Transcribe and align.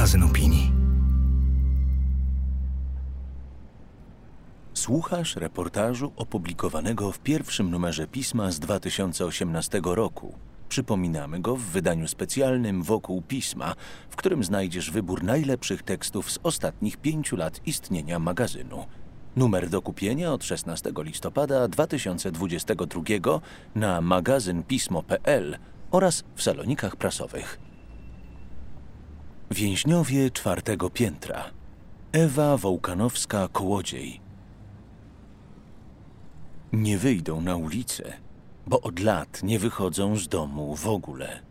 magazyn 0.00 0.22
opinii. 0.22 0.72
Słuchasz 4.74 5.36
reportażu 5.36 6.12
opublikowanego 6.16 7.12
w 7.12 7.18
pierwszym 7.18 7.70
numerze 7.70 8.06
pisma 8.06 8.50
z 8.50 8.60
2018 8.60 9.80
roku. 9.84 10.34
Przypominamy 10.68 11.40
go 11.40 11.56
w 11.56 11.62
wydaniu 11.62 12.08
specjalnym 12.08 12.82
Wokół 12.82 13.22
Pisma, 13.22 13.74
w 14.10 14.16
którym 14.16 14.44
znajdziesz 14.44 14.90
wybór 14.90 15.22
najlepszych 15.22 15.82
tekstów 15.82 16.30
z 16.30 16.38
ostatnich 16.42 16.96
pięciu 16.96 17.36
lat 17.36 17.60
istnienia 17.66 18.18
magazynu. 18.18 18.86
Numer 19.36 19.68
do 19.68 19.82
kupienia 19.82 20.32
od 20.32 20.44
16 20.44 20.92
listopada 20.96 21.68
2022 21.68 23.40
na 23.74 24.00
magazynpismo.pl 24.00 25.58
oraz 25.90 26.24
w 26.34 26.42
salonikach 26.42 26.96
prasowych. 26.96 27.69
Więźniowie 29.54 30.30
czwartego 30.30 30.90
piętra. 30.90 31.44
Ewa 32.12 32.56
Wołkanowska-Kołodziej. 32.56 34.20
Nie 36.72 36.98
wyjdą 36.98 37.40
na 37.40 37.56
ulicę, 37.56 38.12
bo 38.66 38.80
od 38.80 38.98
lat 38.98 39.42
nie 39.42 39.58
wychodzą 39.58 40.16
z 40.16 40.28
domu 40.28 40.76
w 40.76 40.88
ogóle. 40.88 41.42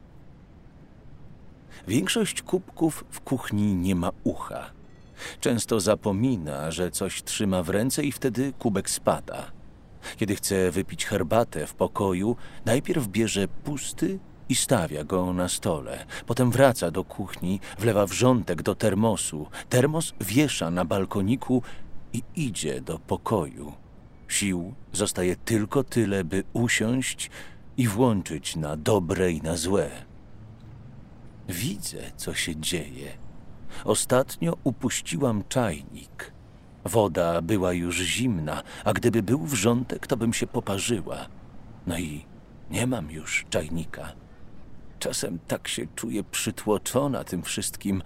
Większość 1.87 2.41
kubków 2.41 3.05
w 3.09 3.21
kuchni 3.21 3.75
nie 3.75 3.95
ma 3.95 4.11
ucha. 4.23 4.71
Często 5.39 5.79
zapomina, 5.79 6.71
że 6.71 6.91
coś 6.91 7.23
trzyma 7.23 7.63
w 7.63 7.69
ręce 7.69 8.03
i 8.03 8.11
wtedy 8.11 8.53
kubek 8.59 8.89
spada. 8.89 9.51
Kiedy 10.17 10.35
chce 10.35 10.71
wypić 10.71 11.05
herbatę 11.05 11.67
w 11.67 11.73
pokoju, 11.73 12.35
najpierw 12.65 13.07
bierze 13.07 13.47
pusty 13.47 14.19
i 14.49 14.55
stawia 14.55 15.03
go 15.03 15.33
na 15.33 15.49
stole. 15.49 16.05
Potem 16.25 16.51
wraca 16.51 16.91
do 16.91 17.03
kuchni, 17.03 17.59
wlewa 17.79 18.05
wrzątek 18.05 18.61
do 18.61 18.75
termosu. 18.75 19.47
Termos 19.69 20.13
wiesza 20.21 20.71
na 20.71 20.85
balkoniku 20.85 21.63
i 22.13 22.23
idzie 22.35 22.81
do 22.81 22.99
pokoju. 22.99 23.73
Sił 24.27 24.73
zostaje 24.93 25.35
tylko 25.35 25.83
tyle, 25.83 26.23
by 26.23 26.43
usiąść 26.53 27.29
i 27.77 27.87
włączyć 27.87 28.55
na 28.55 28.77
dobre 28.77 29.31
i 29.31 29.41
na 29.41 29.57
złe. 29.57 29.89
Widzę, 31.49 32.11
co 32.17 32.33
się 32.33 32.55
dzieje. 32.55 33.17
Ostatnio 33.85 34.57
upuściłam 34.63 35.43
czajnik. 35.49 36.31
Woda 36.85 37.41
była 37.41 37.73
już 37.73 37.97
zimna, 37.97 38.63
a 38.85 38.93
gdyby 38.93 39.23
był 39.23 39.45
wrzątek, 39.45 40.07
to 40.07 40.17
bym 40.17 40.33
się 40.33 40.47
poparzyła. 40.47 41.27
No 41.87 41.97
i 41.99 42.25
nie 42.69 42.87
mam 42.87 43.11
już 43.11 43.45
czajnika. 43.49 44.13
Czasem 44.99 45.39
tak 45.47 45.67
się 45.67 45.87
czuję 45.95 46.23
przytłoczona 46.23 47.23
tym 47.23 47.43
wszystkim, 47.43 48.03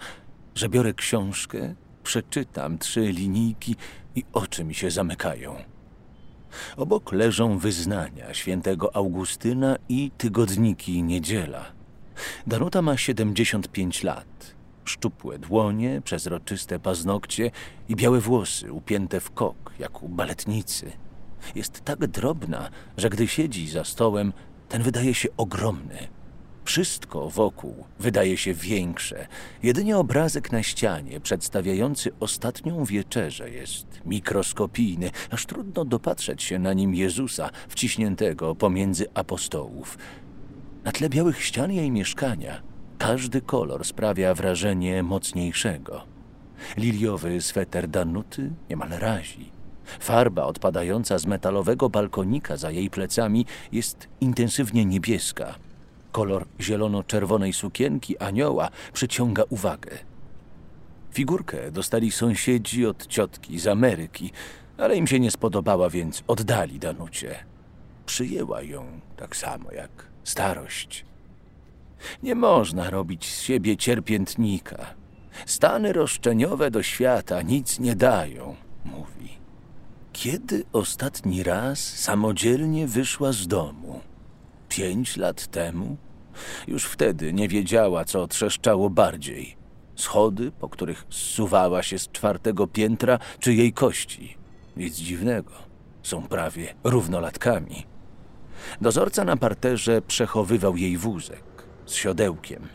że 0.55 0.69
biorę 0.69 0.93
książkę, 0.93 1.75
przeczytam 2.03 2.77
trzy 2.77 3.01
linijki 3.01 3.75
i 4.15 4.23
oczy 4.33 4.63
mi 4.63 4.73
się 4.73 4.91
zamykają. 4.91 5.55
Obok 6.77 7.11
leżą 7.11 7.57
wyznania 7.57 8.33
świętego 8.33 8.95
Augustyna 8.95 9.75
i 9.89 10.11
tygodniki 10.17 11.03
Niedziela. 11.03 11.65
Danuta 12.47 12.81
ma 12.81 12.97
75 12.97 14.03
lat. 14.03 14.55
Szczupłe 14.85 15.39
dłonie, 15.39 16.01
przezroczyste 16.03 16.79
paznokcie 16.79 17.51
i 17.89 17.95
białe 17.95 18.19
włosy 18.19 18.71
upięte 18.71 19.19
w 19.19 19.31
kok, 19.31 19.73
jak 19.79 20.03
u 20.03 20.09
baletnicy. 20.09 20.91
Jest 21.55 21.81
tak 21.81 22.07
drobna, 22.07 22.69
że 22.97 23.09
gdy 23.09 23.27
siedzi 23.27 23.67
za 23.67 23.83
stołem, 23.83 24.33
ten 24.69 24.83
wydaje 24.83 25.13
się 25.13 25.29
ogromny. 25.37 26.07
Wszystko 26.65 27.29
wokół 27.29 27.85
wydaje 27.99 28.37
się 28.37 28.53
większe. 28.53 29.27
Jedynie 29.63 29.97
obrazek 29.97 30.51
na 30.51 30.63
ścianie 30.63 31.19
przedstawiający 31.19 32.11
ostatnią 32.19 32.85
wieczerzę 32.85 33.49
jest 33.49 33.87
mikroskopijny, 34.05 35.11
aż 35.31 35.45
trudno 35.45 35.85
dopatrzeć 35.85 36.43
się 36.43 36.59
na 36.59 36.73
nim 36.73 36.95
Jezusa 36.95 37.49
wciśniętego 37.67 38.55
pomiędzy 38.55 39.05
apostołów. 39.13 39.97
Na 40.83 40.91
tle 40.91 41.09
białych 41.09 41.43
ścian 41.43 41.71
jej 41.71 41.91
mieszkania 41.91 42.61
każdy 42.97 43.41
kolor 43.41 43.85
sprawia 43.85 44.33
wrażenie 44.33 45.03
mocniejszego. 45.03 46.01
Liliowy 46.77 47.41
sweter 47.41 47.87
Danuty 47.87 48.51
niemal 48.69 48.89
razi. 48.89 49.51
Farba 49.99 50.43
odpadająca 50.43 51.17
z 51.17 51.25
metalowego 51.25 51.89
balkonika 51.89 52.57
za 52.57 52.71
jej 52.71 52.89
plecami 52.89 53.45
jest 53.71 54.07
intensywnie 54.21 54.85
niebieska. 54.85 55.55
Kolor 56.13 56.45
zielono-czerwonej 56.59 57.53
sukienki 57.53 58.17
anioła 58.17 58.69
przyciąga 58.93 59.43
uwagę. 59.49 59.91
Figurkę 61.11 61.71
dostali 61.71 62.11
sąsiedzi 62.11 62.85
od 62.85 63.07
ciotki 63.07 63.59
z 63.59 63.67
Ameryki, 63.67 64.31
ale 64.77 64.95
im 64.95 65.07
się 65.07 65.19
nie 65.19 65.31
spodobała, 65.31 65.89
więc 65.89 66.23
oddali 66.27 66.79
Danucie. 66.79 67.35
Przyjęła 68.05 68.61
ją 68.61 68.85
tak 69.17 69.35
samo 69.35 69.71
jak 69.71 70.07
starość. 70.23 71.05
Nie 72.23 72.35
można 72.35 72.89
robić 72.89 73.25
z 73.25 73.41
siebie 73.41 73.77
cierpiętnika. 73.77 74.85
Stany 75.45 75.93
roszczeniowe 75.93 76.71
do 76.71 76.83
świata 76.83 77.41
nic 77.41 77.79
nie 77.79 77.95
dają, 77.95 78.55
mówi. 78.85 79.37
Kiedy 80.11 80.63
ostatni 80.73 81.43
raz 81.43 81.79
samodzielnie 81.79 82.87
wyszła 82.87 83.31
z 83.31 83.47
domu? 83.47 84.12
Pięć 84.75 85.17
lat 85.17 85.47
temu? 85.47 85.97
Już 86.67 86.85
wtedy 86.85 87.33
nie 87.33 87.47
wiedziała, 87.47 88.05
co 88.05 88.27
trzeszczało 88.27 88.89
bardziej. 88.89 89.55
Schody, 89.95 90.51
po 90.51 90.69
których 90.69 91.05
zsuwała 91.09 91.83
się 91.83 91.99
z 91.99 92.11
czwartego 92.11 92.67
piętra, 92.67 93.19
czy 93.39 93.53
jej 93.53 93.73
kości. 93.73 94.37
Nic 94.77 94.95
dziwnego. 94.95 95.51
Są 96.03 96.27
prawie 96.27 96.73
równolatkami. 96.83 97.85
Dozorca 98.81 99.23
na 99.23 99.37
parterze 99.37 100.01
przechowywał 100.01 100.77
jej 100.77 100.97
wózek 100.97 101.43
z 101.85 101.93
siodełkiem. 101.93 102.67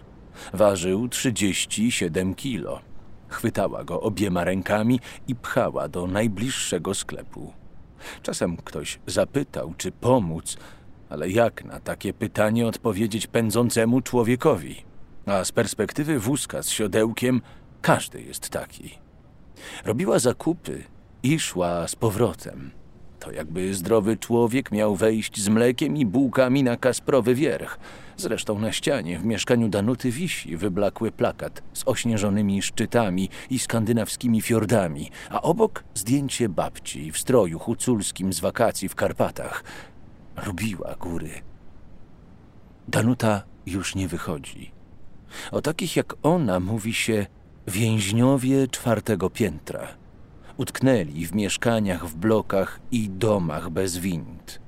Ważył 0.53 1.09
37 1.09 2.35
kilo. 2.35 2.81
Chwytała 3.29 3.85
go 3.85 4.01
obiema 4.01 4.45
rękami 4.45 5.01
i 5.29 5.35
pchała 5.35 5.89
do 5.89 6.07
najbliższego 6.07 6.95
sklepu. 6.95 7.53
Czasem 8.23 8.57
ktoś 8.57 8.99
zapytał, 9.07 9.75
czy 9.77 9.93
pomóc, 9.93 10.57
ale 11.11 11.31
jak 11.31 11.65
na 11.65 11.81
takie 11.81 12.13
pytanie 12.13 12.67
odpowiedzieć 12.67 13.27
pędzącemu 13.27 14.01
człowiekowi? 14.01 14.85
A 15.27 15.45
z 15.45 15.53
perspektywy 15.53 16.19
wózka 16.19 16.63
z 16.63 16.71
siodełkiem 16.71 17.41
każdy 17.83 18.23
jest 18.23 18.51
taki. 18.51 18.99
Robiła 19.85 20.19
zakupy 20.19 20.85
i 21.23 21.39
szła 21.39 21.89
z 21.89 21.97
powrotem. 21.97 22.71
To 23.21 23.33
jakby 23.33 23.75
zdrowy 23.75 24.17
człowiek 24.17 24.73
miał 24.73 24.97
wejść 24.97 25.41
z 25.41 25.49
mlekiem 25.49 25.97
i 25.97 26.07
bułkami 26.07 26.63
na 26.63 26.77
Kasprowy 26.77 27.35
Wierch. 27.35 27.79
Zresztą 28.17 28.59
na 28.59 28.73
ścianie 28.73 29.19
w 29.19 29.25
mieszkaniu 29.25 29.69
Danuty 29.69 30.11
wisi 30.11 30.57
wyblakły 30.57 31.13
plakat 31.13 31.63
z 31.73 31.83
ośnieżonymi 31.87 32.63
szczytami 32.63 33.29
i 33.51 33.59
skandynawskimi 33.59 34.43
fiordami, 34.43 35.11
a 35.31 35.43
obok 35.43 35.85
zdjęcie 35.95 36.49
babci 36.49 37.13
w 37.13 37.19
stroju 37.19 37.59
huculskim 37.59 38.33
z 38.33 38.41
wakacji 38.41 38.89
w 38.89 38.95
Karpatach. 38.95 39.65
Lubiła 40.47 40.95
góry. 40.95 41.31
Danuta 42.89 43.43
już 43.67 43.95
nie 43.95 44.09
wychodzi. 44.09 44.71
O 45.53 45.63
takich 45.63 45.97
jak 45.97 46.15
ona 46.23 46.61
mówi 46.61 46.95
się 46.95 47.27
więźniowie 47.67 48.69
czwartego 48.69 49.31
piętra. 49.31 49.89
Utknęli 50.57 51.27
w 51.27 51.35
mieszkaniach, 51.35 52.07
w 52.07 52.17
blokach 52.17 52.81
i 52.91 53.11
domach 53.11 53.71
bez 53.71 53.99
wind. 53.99 54.61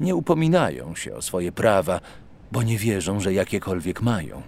Nie 0.00 0.14
upominają 0.16 0.94
się 0.94 1.14
o 1.14 1.22
swoje 1.22 1.52
prawa, 1.52 2.00
bo 2.52 2.62
nie 2.62 2.78
wierzą, 2.78 3.20
że 3.20 3.32
jakiekolwiek 3.32 4.02
mają. 4.02 4.42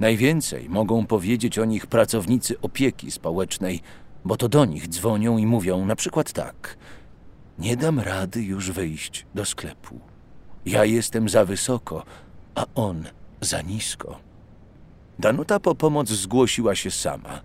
Najwięcej 0.00 0.68
mogą 0.68 1.06
powiedzieć 1.06 1.58
o 1.58 1.64
nich 1.64 1.86
pracownicy 1.86 2.60
opieki 2.60 3.10
społecznej, 3.10 3.80
bo 4.24 4.36
to 4.36 4.48
do 4.48 4.64
nich 4.64 4.88
dzwonią 4.88 5.38
i 5.38 5.46
mówią 5.46 5.86
na 5.86 5.96
przykład 5.96 6.32
tak: 6.32 6.76
Nie 7.58 7.76
dam 7.76 8.00
rady 8.00 8.42
już 8.42 8.70
wyjść 8.70 9.26
do 9.34 9.44
sklepu. 9.44 10.00
Ja 10.66 10.84
jestem 10.84 11.28
za 11.28 11.44
wysoko, 11.44 12.04
a 12.54 12.64
on 12.74 13.04
za 13.40 13.62
nisko. 13.62 14.18
Danuta 15.18 15.60
po 15.60 15.74
pomoc 15.74 16.08
zgłosiła 16.08 16.74
się 16.74 16.90
sama. 16.90 17.40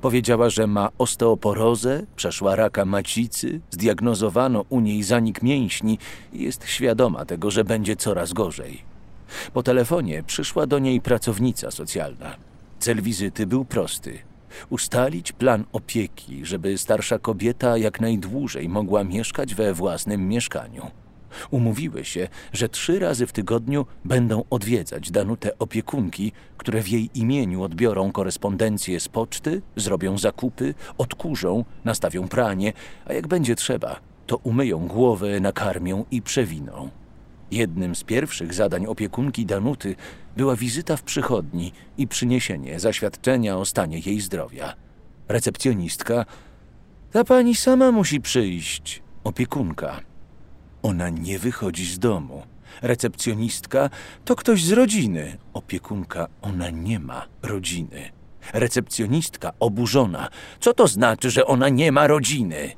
Powiedziała, 0.00 0.50
że 0.50 0.66
ma 0.66 0.88
osteoporozę, 0.98 2.06
przeszła 2.16 2.56
raka 2.56 2.84
macicy, 2.84 3.60
zdiagnozowano 3.70 4.64
u 4.68 4.80
niej 4.80 5.02
zanik 5.02 5.42
mięśni 5.42 5.98
i 6.32 6.42
jest 6.42 6.64
świadoma 6.66 7.24
tego, 7.24 7.50
że 7.50 7.64
będzie 7.64 7.96
coraz 7.96 8.32
gorzej. 8.32 8.82
Po 9.52 9.62
telefonie 9.62 10.22
przyszła 10.22 10.66
do 10.66 10.78
niej 10.78 11.00
pracownica 11.00 11.70
socjalna. 11.70 12.36
Cel 12.78 13.02
wizyty 13.02 13.46
był 13.46 13.64
prosty: 13.64 14.18
ustalić 14.70 15.32
plan 15.32 15.64
opieki, 15.72 16.44
żeby 16.46 16.78
starsza 16.78 17.18
kobieta 17.18 17.78
jak 17.78 18.00
najdłużej 18.00 18.68
mogła 18.68 19.04
mieszkać 19.04 19.54
we 19.54 19.74
własnym 19.74 20.28
mieszkaniu. 20.28 20.90
Umówiły 21.50 22.04
się, 22.04 22.28
że 22.52 22.68
trzy 22.68 22.98
razy 22.98 23.26
w 23.26 23.32
tygodniu 23.32 23.86
będą 24.04 24.44
odwiedzać 24.50 25.10
Danutę 25.10 25.58
opiekunki, 25.58 26.32
które 26.56 26.82
w 26.82 26.88
jej 26.88 27.10
imieniu 27.14 27.62
odbiorą 27.62 28.12
korespondencję 28.12 29.00
z 29.00 29.08
poczty, 29.08 29.62
zrobią 29.76 30.18
zakupy, 30.18 30.74
odkurzą, 30.98 31.64
nastawią 31.84 32.28
pranie, 32.28 32.72
a 33.06 33.12
jak 33.12 33.28
będzie 33.28 33.54
trzeba, 33.54 34.00
to 34.26 34.36
umyją 34.36 34.86
głowę, 34.86 35.40
nakarmią 35.40 36.04
i 36.10 36.22
przewiną. 36.22 36.90
Jednym 37.50 37.94
z 37.94 38.04
pierwszych 38.04 38.54
zadań 38.54 38.86
opiekunki 38.86 39.46
Danuty 39.46 39.96
była 40.36 40.56
wizyta 40.56 40.96
w 40.96 41.02
przychodni 41.02 41.72
i 41.98 42.08
przyniesienie 42.08 42.80
zaświadczenia 42.80 43.56
o 43.56 43.64
stanie 43.64 43.98
jej 43.98 44.20
zdrowia. 44.20 44.74
Recepcjonistka. 45.28 46.26
Ta 47.10 47.24
pani 47.24 47.54
sama 47.54 47.92
musi 47.92 48.20
przyjść. 48.20 49.02
Opiekunka. 49.24 50.00
Ona 50.82 51.08
nie 51.08 51.38
wychodzi 51.38 51.86
z 51.86 51.98
domu. 51.98 52.42
Recepcjonistka 52.82 53.90
to 54.24 54.36
ktoś 54.36 54.64
z 54.64 54.72
rodziny. 54.72 55.38
Opiekunka, 55.52 56.28
ona 56.42 56.70
nie 56.70 56.98
ma 56.98 57.26
rodziny. 57.42 58.10
Recepcjonistka 58.52 59.52
oburzona. 59.60 60.28
Co 60.60 60.74
to 60.74 60.88
znaczy, 60.88 61.30
że 61.30 61.46
ona 61.46 61.68
nie 61.68 61.92
ma 61.92 62.06
rodziny? 62.06 62.72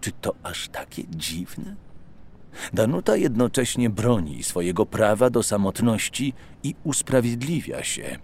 Czy 0.00 0.12
to 0.12 0.34
aż 0.42 0.68
takie 0.68 1.02
dziwne? 1.08 1.76
Danuta 2.72 3.16
jednocześnie 3.16 3.90
broni 3.90 4.42
swojego 4.42 4.86
prawa 4.86 5.30
do 5.30 5.42
samotności 5.42 6.32
i 6.62 6.74
usprawiedliwia 6.84 7.84
się. 7.84 8.18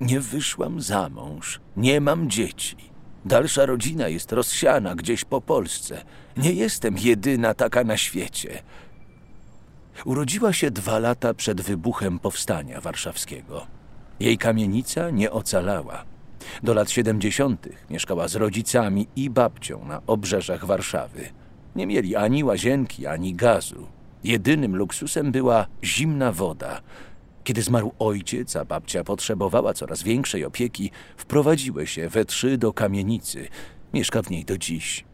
Nie 0.00 0.20
wyszłam 0.20 0.80
za 0.80 1.08
mąż, 1.08 1.60
nie 1.76 2.00
mam 2.00 2.30
dzieci. 2.30 2.76
Dalsza 3.24 3.66
rodzina 3.66 4.08
jest 4.08 4.32
rozsiana 4.32 4.94
gdzieś 4.94 5.24
po 5.24 5.40
Polsce. 5.40 6.04
Nie 6.36 6.52
jestem 6.52 6.98
jedyna 6.98 7.54
taka 7.54 7.84
na 7.84 7.96
świecie. 7.96 8.62
Urodziła 10.04 10.52
się 10.52 10.70
dwa 10.70 10.98
lata 10.98 11.34
przed 11.34 11.60
wybuchem 11.60 12.18
powstania 12.18 12.80
warszawskiego. 12.80 13.66
Jej 14.20 14.38
kamienica 14.38 15.10
nie 15.10 15.30
ocalała. 15.30 16.04
Do 16.62 16.74
lat 16.74 16.90
siedemdziesiątych 16.90 17.86
mieszkała 17.90 18.28
z 18.28 18.36
rodzicami 18.36 19.08
i 19.16 19.30
babcią 19.30 19.84
na 19.84 20.00
obrzeżach 20.06 20.64
Warszawy. 20.64 21.28
Nie 21.76 21.86
mieli 21.86 22.16
ani 22.16 22.44
łazienki, 22.44 23.06
ani 23.06 23.34
gazu. 23.34 23.86
Jedynym 24.24 24.76
luksusem 24.76 25.32
była 25.32 25.66
zimna 25.84 26.32
woda. 26.32 26.80
Kiedy 27.44 27.62
zmarł 27.62 27.92
ojciec, 27.98 28.56
a 28.56 28.64
babcia 28.64 29.04
potrzebowała 29.04 29.74
coraz 29.74 30.02
większej 30.02 30.44
opieki, 30.44 30.90
wprowadziły 31.16 31.86
się 31.86 32.08
we 32.08 32.24
trzy 32.24 32.58
do 32.58 32.72
kamienicy. 32.72 33.48
Mieszka 33.94 34.22
w 34.22 34.30
niej 34.30 34.44
do 34.44 34.58
dziś. 34.58 35.04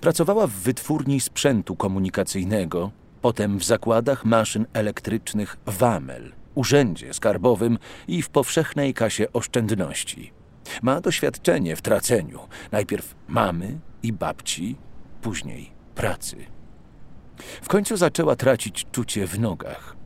Pracowała 0.00 0.46
w 0.46 0.52
wytwórni 0.52 1.20
sprzętu 1.20 1.76
komunikacyjnego, 1.76 2.90
potem 3.22 3.58
w 3.58 3.64
zakładach 3.64 4.24
maszyn 4.24 4.66
elektrycznych 4.72 5.56
Wamel, 5.66 6.32
urzędzie 6.54 7.14
skarbowym 7.14 7.78
i 8.08 8.22
w 8.22 8.28
powszechnej 8.28 8.94
kasie 8.94 9.32
oszczędności. 9.32 10.32
Ma 10.82 11.00
doświadczenie 11.00 11.76
w 11.76 11.82
traceniu, 11.82 12.40
najpierw 12.72 13.14
mamy 13.28 13.78
i 14.02 14.12
babci, 14.12 14.76
później 15.22 15.70
pracy. 15.94 16.36
W 17.62 17.68
końcu 17.68 17.96
zaczęła 17.96 18.36
tracić 18.36 18.86
czucie 18.92 19.26
w 19.26 19.40
nogach. 19.40 19.96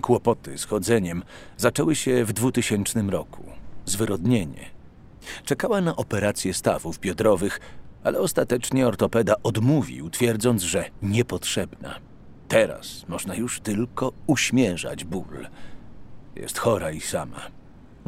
Kłopoty 0.00 0.58
z 0.58 0.64
chodzeniem 0.64 1.22
zaczęły 1.56 1.96
się 1.96 2.24
w 2.24 2.32
2000 2.32 3.02
roku. 3.02 3.44
Zwyrodnienie. 3.84 4.70
Czekała 5.44 5.80
na 5.80 5.96
operację 5.96 6.54
stawów 6.54 6.98
biodrowych, 6.98 7.60
ale 8.04 8.18
ostatecznie 8.18 8.86
ortopeda 8.86 9.34
odmówił, 9.42 10.10
twierdząc, 10.10 10.62
że 10.62 10.84
niepotrzebna. 11.02 11.94
Teraz 12.48 13.04
można 13.08 13.34
już 13.34 13.60
tylko 13.60 14.12
uśmierzać 14.26 15.04
ból. 15.04 15.46
Jest 16.36 16.58
chora 16.58 16.90
i 16.90 17.00
sama. 17.00 17.57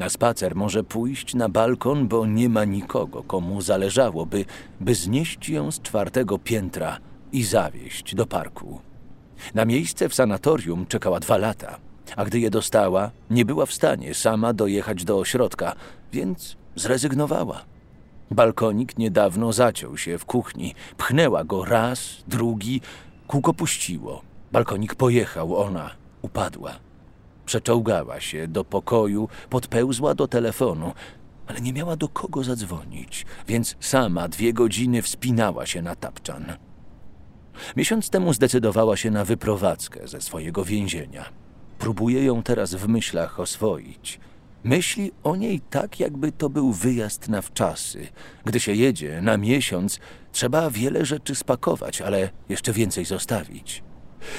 Na 0.01 0.09
spacer 0.09 0.57
może 0.57 0.85
pójść 0.85 1.35
na 1.35 1.49
balkon, 1.49 2.09
bo 2.09 2.27
nie 2.27 2.49
ma 2.49 2.65
nikogo, 2.65 3.23
komu 3.23 3.61
zależałoby, 3.61 4.45
by 4.81 4.95
znieść 4.95 5.49
ją 5.49 5.71
z 5.71 5.81
czwartego 5.81 6.39
piętra 6.39 6.99
i 7.33 7.45
zawieźć 7.45 8.15
do 8.15 8.27
parku. 8.27 8.81
Na 9.55 9.65
miejsce 9.65 10.09
w 10.09 10.15
sanatorium 10.15 10.87
czekała 10.87 11.21
dwa 11.21 11.37
lata, 11.37 11.79
a 12.17 12.25
gdy 12.25 12.41
je 12.41 12.51
dostała, 12.51 13.11
nie 13.31 13.45
była 13.45 13.67
w 13.67 13.73
stanie 13.73 14.15
sama 14.15 14.53
dojechać 14.53 15.05
do 15.05 15.19
ośrodka, 15.19 15.75
więc 16.13 16.57
zrezygnowała. 16.77 17.65
Balkonik 18.31 18.99
niedawno 18.99 19.53
zaciął 19.53 19.97
się 19.97 20.19
w 20.19 20.25
kuchni. 20.25 20.75
Pchnęła 20.97 21.45
go 21.45 21.65
raz, 21.65 22.25
drugi, 22.29 22.81
kółko 23.27 23.55
puściło. 23.55 24.23
Balkonik 24.53 24.95
pojechał, 24.95 25.57
ona 25.57 25.91
upadła. 26.23 26.90
Przeczołgała 27.51 28.21
się 28.21 28.49
do 28.49 28.65
pokoju, 28.65 29.29
podpełzła 29.49 30.15
do 30.15 30.29
telefonu, 30.29 30.93
ale 31.47 31.61
nie 31.61 31.73
miała 31.73 31.97
do 31.97 32.09
kogo 32.09 32.45
zadzwonić, 32.45 33.27
więc 33.49 33.77
sama 33.81 34.29
dwie 34.29 34.53
godziny 34.53 35.03
wspinała 35.03 35.67
się 35.67 35.83
na 35.83 35.97
tapczan. 35.97 36.53
Miesiąc 37.77 38.11
temu 38.11 38.33
zdecydowała 38.33 38.97
się 38.97 39.11
na 39.11 39.25
wyprowadzkę 39.25 40.09
ze 40.09 40.21
swojego 40.21 40.65
więzienia. 40.65 41.25
Próbuje 41.79 42.25
ją 42.25 42.43
teraz 42.43 42.75
w 42.75 42.89
myślach 42.89 43.41
oswoić. 43.41 44.21
Myśli 44.65 45.13
o 45.23 45.37
niej 45.37 45.61
tak, 45.61 46.01
jakby 46.01 46.33
to 46.33 46.51
był 46.51 46.73
wyjazd 46.73 47.29
na 47.29 47.43
wczasy. 47.43 48.09
Gdy 48.45 48.61
się 48.61 48.73
jedzie 48.73 49.21
na 49.23 49.37
miesiąc, 49.37 50.01
trzeba 50.33 50.71
wiele 50.71 51.05
rzeczy 51.05 51.35
spakować, 51.35 52.01
ale 52.01 52.31
jeszcze 52.49 52.73
więcej 52.73 53.05
zostawić. 53.05 53.83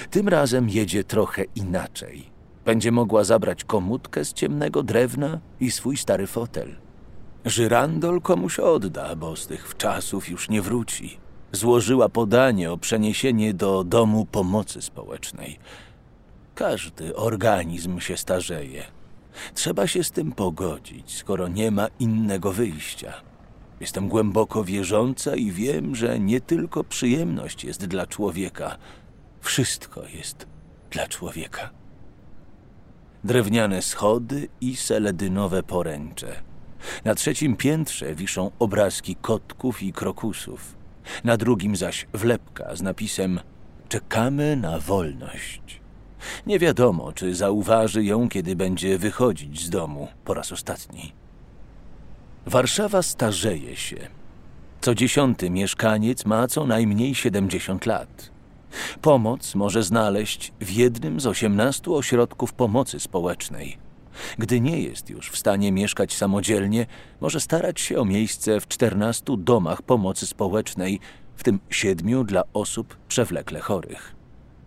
Tym 0.10 0.28
razem 0.28 0.70
jedzie 0.70 1.04
trochę 1.04 1.44
inaczej. 1.56 2.41
Będzie 2.66 2.92
mogła 2.92 3.24
zabrać 3.24 3.64
komutkę 3.64 4.26
z 4.26 4.34
ciemnego 4.34 4.84
drewna 4.84 5.40
i 5.60 5.72
swój 5.72 5.98
stary 5.98 6.28
fotel. 6.28 6.76
Żyrandol 7.46 8.22
komuś 8.22 8.60
odda, 8.60 9.16
bo 9.16 9.36
z 9.36 9.48
tych 9.48 9.70
wczasów 9.70 10.30
już 10.30 10.50
nie 10.50 10.62
wróci. 10.62 11.18
Złożyła 11.52 12.10
podanie 12.10 12.72
o 12.72 12.78
przeniesienie 12.78 13.54
do 13.54 13.84
domu 13.84 14.26
pomocy 14.26 14.82
społecznej. 14.82 15.60
Każdy 16.56 17.16
organizm 17.16 18.00
się 18.00 18.18
starzeje. 18.18 18.84
Trzeba 19.54 19.88
się 19.88 20.04
z 20.04 20.12
tym 20.12 20.32
pogodzić, 20.32 21.18
skoro 21.18 21.48
nie 21.48 21.72
ma 21.72 21.88
innego 22.00 22.52
wyjścia. 22.52 23.14
Jestem 23.80 24.10
głęboko 24.10 24.64
wierząca 24.64 25.36
i 25.36 25.52
wiem, 25.52 25.96
że 25.96 26.20
nie 26.20 26.42
tylko 26.42 26.84
przyjemność 26.84 27.64
jest 27.64 27.86
dla 27.86 28.08
człowieka, 28.08 28.78
wszystko 29.42 30.04
jest 30.08 30.48
dla 30.92 31.08
człowieka 31.08 31.81
drewniane 33.24 33.82
schody 33.82 34.48
i 34.62 34.76
seledynowe 34.76 35.64
poręcze. 35.64 36.42
Na 37.06 37.16
trzecim 37.16 37.56
piętrze 37.56 38.16
wiszą 38.16 38.52
obrazki 38.60 39.16
kotków 39.16 39.84
i 39.84 39.94
krokusów. 39.94 40.76
Na 41.24 41.38
drugim 41.38 41.76
zaś 41.76 42.08
wlepka 42.14 42.76
z 42.76 42.82
napisem 42.82 43.40
Czekamy 43.90 44.56
na 44.56 44.80
wolność. 44.80 45.82
Nie 46.48 46.60
wiadomo, 46.60 47.14
czy 47.14 47.36
zauważy 47.36 48.04
ją, 48.04 48.30
kiedy 48.30 48.56
będzie 48.56 48.98
wychodzić 48.98 49.66
z 49.66 49.70
domu 49.70 50.08
po 50.26 50.34
raz 50.34 50.52
ostatni. 50.52 51.14
Warszawa 52.46 53.02
starzeje 53.02 53.76
się. 53.76 53.98
Co 54.82 54.96
dziesiąty 54.96 55.50
mieszkaniec 55.50 56.26
ma 56.26 56.48
co 56.48 56.66
najmniej 56.66 57.16
70 57.16 57.86
lat. 57.86 58.32
Pomoc 59.02 59.56
może 59.56 59.84
znaleźć 59.84 60.54
w 60.62 60.70
jednym 60.70 61.20
z 61.20 61.28
18 61.28 61.92
ośrodków 61.92 62.54
pomocy 62.54 63.00
społecznej. 63.00 63.78
Gdy 64.38 64.62
nie 64.62 64.80
jest 64.80 65.10
już 65.10 65.30
w 65.30 65.38
stanie 65.38 65.72
mieszkać 65.72 66.14
samodzielnie, 66.14 66.86
może 67.22 67.40
starać 67.40 67.82
się 67.82 68.00
o 68.00 68.06
miejsce 68.06 68.60
w 68.60 68.68
14 68.68 69.24
domach 69.38 69.82
pomocy 69.82 70.28
społecznej, 70.28 71.00
w 71.36 71.44
tym 71.44 71.60
siedmiu 71.70 72.24
dla 72.24 72.44
osób 72.54 72.98
przewlekle 73.08 73.60
chorych. 73.60 74.16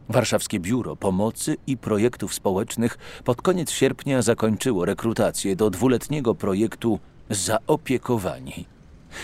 Warszawskie 0.08 0.60
Biuro 0.60 0.96
Pomocy 0.96 1.56
i 1.66 1.76
Projektów 1.76 2.34
Społecznych 2.34 2.98
pod 3.24 3.42
koniec 3.42 3.70
sierpnia 3.70 4.22
zakończyło 4.22 4.84
rekrutację 4.84 5.56
do 5.56 5.70
dwuletniego 5.70 6.34
projektu 6.34 7.00
Zaopiekowani 7.30 8.73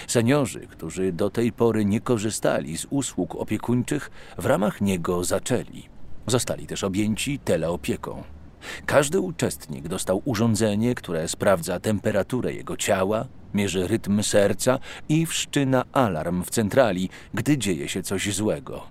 Seniorzy, 0.06 0.60
którzy 0.60 1.12
do 1.12 1.30
tej 1.30 1.52
pory 1.52 1.84
nie 1.84 2.00
korzystali 2.00 2.78
z 2.78 2.86
usług 2.90 3.34
opiekuńczych, 3.34 4.10
w 4.38 4.46
ramach 4.46 4.80
niego 4.80 5.24
zaczęli. 5.24 5.88
Zostali 6.26 6.66
też 6.66 6.84
objęci 6.84 7.38
teleopieką. 7.38 8.22
Każdy 8.86 9.20
uczestnik 9.20 9.88
dostał 9.88 10.22
urządzenie, 10.24 10.94
które 10.94 11.28
sprawdza 11.28 11.80
temperaturę 11.80 12.52
jego 12.52 12.76
ciała, 12.76 13.26
mierzy 13.54 13.88
rytm 13.88 14.22
serca 14.22 14.78
i 15.08 15.26
wszczyna 15.26 15.84
alarm 15.92 16.44
w 16.44 16.50
centrali, 16.50 17.08
gdy 17.34 17.58
dzieje 17.58 17.88
się 17.88 18.02
coś 18.02 18.34
złego. 18.34 18.82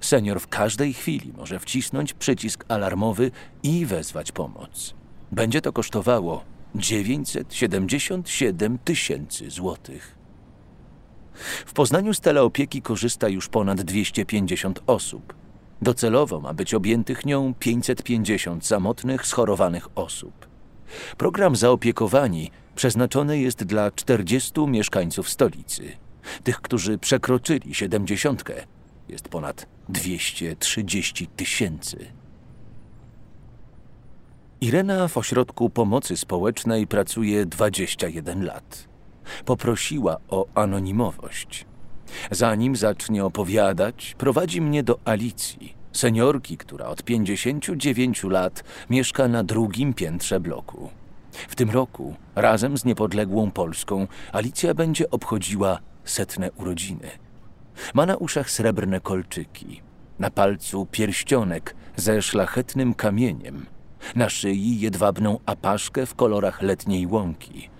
Senior 0.00 0.40
w 0.40 0.48
każdej 0.48 0.92
chwili 0.92 1.32
może 1.36 1.58
wcisnąć 1.58 2.12
przycisk 2.12 2.64
alarmowy 2.68 3.30
i 3.62 3.86
wezwać 3.86 4.32
pomoc. 4.32 4.94
Będzie 5.32 5.60
to 5.60 5.72
kosztowało 5.72 6.44
977 6.74 8.78
tysięcy 8.78 9.50
złotych. 9.50 10.13
W 11.66 11.72
Poznaniu 11.72 12.14
z 12.14 12.20
teleopieki 12.20 12.82
korzysta 12.82 13.28
już 13.28 13.48
ponad 13.48 13.82
250 13.82 14.82
osób. 14.86 15.34
Docelowo 15.82 16.40
ma 16.40 16.54
być 16.54 16.74
objętych 16.74 17.26
nią 17.26 17.54
550 17.58 18.66
samotnych, 18.66 19.26
schorowanych 19.26 19.88
osób. 19.94 20.46
Program 21.16 21.56
zaopiekowani 21.56 22.50
przeznaczony 22.76 23.38
jest 23.38 23.64
dla 23.64 23.90
40 23.90 24.52
mieszkańców 24.66 25.28
stolicy. 25.28 25.92
Tych, 26.44 26.60
którzy 26.60 26.98
przekroczyli 26.98 27.74
siedemdziesiątkę, 27.74 28.54
jest 29.08 29.28
ponad 29.28 29.66
230 29.88 31.26
tysięcy. 31.26 32.06
Irena 34.60 35.08
w 35.08 35.16
ośrodku 35.16 35.70
pomocy 35.70 36.16
społecznej 36.16 36.86
pracuje 36.86 37.46
21 37.46 38.44
lat. 38.44 38.93
Poprosiła 39.44 40.16
o 40.28 40.46
anonimowość. 40.54 41.66
Zanim 42.30 42.76
zacznie 42.76 43.24
opowiadać, 43.24 44.14
prowadzi 44.18 44.60
mnie 44.60 44.82
do 44.82 44.98
Alicji, 45.04 45.74
seniorki, 45.92 46.56
która 46.56 46.86
od 46.86 47.02
59 47.02 48.24
lat 48.24 48.64
mieszka 48.90 49.28
na 49.28 49.44
drugim 49.44 49.94
piętrze 49.94 50.40
bloku. 50.40 50.90
W 51.32 51.54
tym 51.54 51.70
roku, 51.70 52.14
razem 52.34 52.78
z 52.78 52.84
niepodległą 52.84 53.50
Polską, 53.50 54.06
Alicja 54.32 54.74
będzie 54.74 55.10
obchodziła 55.10 55.78
setne 56.04 56.52
urodziny. 56.52 57.10
Ma 57.94 58.06
na 58.06 58.16
uszach 58.16 58.50
srebrne 58.50 59.00
kolczyki, 59.00 59.82
na 60.18 60.30
palcu 60.30 60.86
pierścionek 60.86 61.74
ze 61.96 62.22
szlachetnym 62.22 62.94
kamieniem, 62.94 63.66
na 64.16 64.28
szyi 64.28 64.80
jedwabną 64.80 65.38
apaszkę 65.46 66.06
w 66.06 66.14
kolorach 66.14 66.62
letniej 66.62 67.06
łąki. 67.06 67.70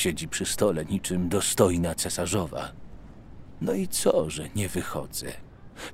Siedzi 0.00 0.28
przy 0.28 0.46
stole 0.46 0.84
niczym 0.84 1.28
dostojna 1.28 1.94
cesarzowa. 1.94 2.72
No 3.60 3.72
i 3.72 3.88
co, 3.88 4.30
że 4.30 4.48
nie 4.56 4.68
wychodzę? 4.68 5.26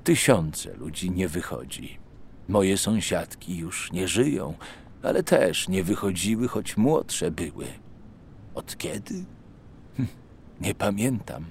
Tysiące 0.03 0.73
ludzi 0.73 1.11
nie 1.11 1.27
wychodzi. 1.27 1.99
Moje 2.47 2.77
sąsiadki 2.77 3.57
już 3.57 3.91
nie 3.91 4.07
żyją, 4.07 4.53
ale 5.03 5.23
też 5.23 5.67
nie 5.67 5.83
wychodziły, 5.83 6.47
choć 6.47 6.77
młodsze 6.77 7.31
były. 7.31 7.65
Od 8.55 8.77
kiedy? 8.77 9.25
Hm, 9.97 10.07
nie 10.61 10.75
pamiętam. 10.75 11.45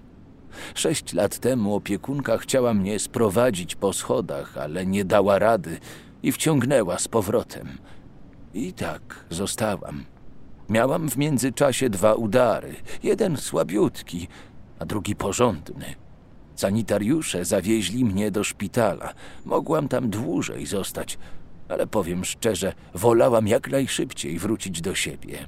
Sześć 0.74 1.12
lat 1.12 1.38
temu 1.38 1.74
opiekunka 1.74 2.38
chciała 2.38 2.74
mnie 2.74 2.98
sprowadzić 2.98 3.74
po 3.74 3.92
schodach, 3.92 4.58
ale 4.58 4.86
nie 4.86 5.04
dała 5.04 5.38
rady 5.38 5.78
i 6.22 6.32
wciągnęła 6.32 6.98
z 6.98 7.08
powrotem. 7.08 7.78
I 8.54 8.72
tak 8.72 9.24
zostałam. 9.30 10.15
Miałam 10.68 11.10
w 11.10 11.16
międzyczasie 11.16 11.90
dwa 11.90 12.14
udary. 12.14 12.74
Jeden 13.02 13.36
słabiutki, 13.36 14.28
a 14.78 14.86
drugi 14.86 15.16
porządny. 15.16 15.94
Sanitariusze 16.56 17.44
zawieźli 17.44 18.04
mnie 18.04 18.30
do 18.30 18.44
szpitala. 18.44 19.12
Mogłam 19.44 19.88
tam 19.88 20.10
dłużej 20.10 20.66
zostać, 20.66 21.18
ale 21.68 21.86
powiem 21.86 22.24
szczerze, 22.24 22.72
wolałam 22.94 23.48
jak 23.48 23.70
najszybciej 23.70 24.38
wrócić 24.38 24.80
do 24.80 24.94
siebie. 24.94 25.46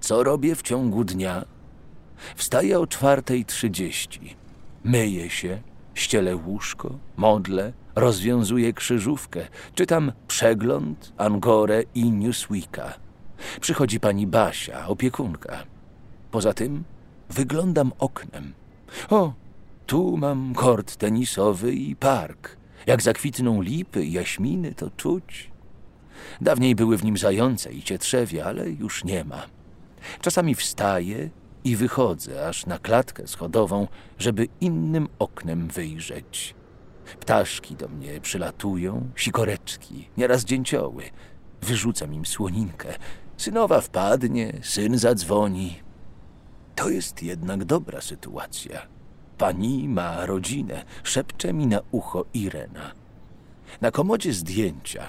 Co 0.00 0.24
robię 0.24 0.54
w 0.54 0.62
ciągu 0.62 1.04
dnia? 1.04 1.44
Wstaję 2.36 2.80
o 2.80 2.86
czwartej 2.86 3.44
trzydzieści. 3.44 4.36
Myję 4.84 5.30
się, 5.30 5.62
ścielę 5.94 6.36
łóżko, 6.36 6.98
modlę, 7.16 7.72
rozwiązuję 7.94 8.72
krzyżówkę, 8.72 9.46
czytam 9.74 10.12
przegląd, 10.28 11.12
Angorę 11.16 11.82
i 11.94 12.10
Newsweeka. 12.10 13.03
Przychodzi 13.60 14.00
pani 14.00 14.26
Basia, 14.26 14.88
opiekunka. 14.88 15.64
Poza 16.30 16.54
tym 16.54 16.84
wyglądam 17.30 17.92
oknem. 17.98 18.52
O, 19.10 19.32
tu 19.86 20.16
mam 20.16 20.54
kort 20.54 20.96
tenisowy 20.96 21.72
i 21.72 21.96
park. 21.96 22.56
Jak 22.86 23.02
zakwitną 23.02 23.62
lipy 23.62 24.04
i 24.04 24.12
jaśminy, 24.12 24.74
to 24.74 24.90
czuć. 24.90 25.50
Dawniej 26.40 26.74
były 26.74 26.98
w 26.98 27.04
nim 27.04 27.16
zające 27.16 27.72
i 27.72 27.82
cietrzewie, 27.82 28.44
ale 28.44 28.70
już 28.70 29.04
nie 29.04 29.24
ma. 29.24 29.42
Czasami 30.20 30.54
wstaję 30.54 31.30
i 31.64 31.76
wychodzę 31.76 32.48
aż 32.48 32.66
na 32.66 32.78
klatkę 32.78 33.26
schodową, 33.26 33.88
żeby 34.18 34.48
innym 34.60 35.08
oknem 35.18 35.68
wyjrzeć. 35.68 36.54
Ptaszki 37.20 37.76
do 37.76 37.88
mnie 37.88 38.20
przylatują, 38.20 39.10
sikoreczki, 39.16 40.08
nieraz 40.16 40.44
dzięcioły. 40.44 41.04
Wyrzucam 41.62 42.14
im 42.14 42.26
słoninkę. 42.26 42.94
Synowa 43.36 43.80
wpadnie, 43.80 44.52
syn 44.62 44.98
zadzwoni. 44.98 45.82
To 46.74 46.90
jest 46.90 47.22
jednak 47.22 47.64
dobra 47.64 48.00
sytuacja. 48.00 48.86
Pani 49.38 49.88
ma 49.88 50.26
rodzinę, 50.26 50.84
szepcze 51.02 51.52
mi 51.52 51.66
na 51.66 51.80
ucho 51.90 52.24
Irena. 52.34 52.92
Na 53.80 53.90
komodzie 53.90 54.32
zdjęcia. 54.32 55.08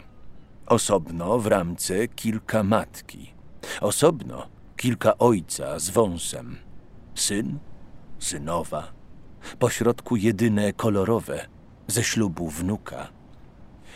Osobno 0.66 1.40
w 1.40 1.48
ramce 1.48 2.08
kilka 2.08 2.64
matki. 2.64 3.34
Osobno 3.82 4.48
kilka 4.78 5.18
ojca 5.18 5.80
z 5.80 5.90
wąsem. 5.90 6.58
Syn, 7.16 7.60
synowa. 8.20 8.94
Pośrodku 9.60 10.16
jedyne 10.16 10.74
kolorowe, 10.74 11.48
ze 11.88 12.04
ślubu 12.04 12.50
wnuka. 12.50 13.08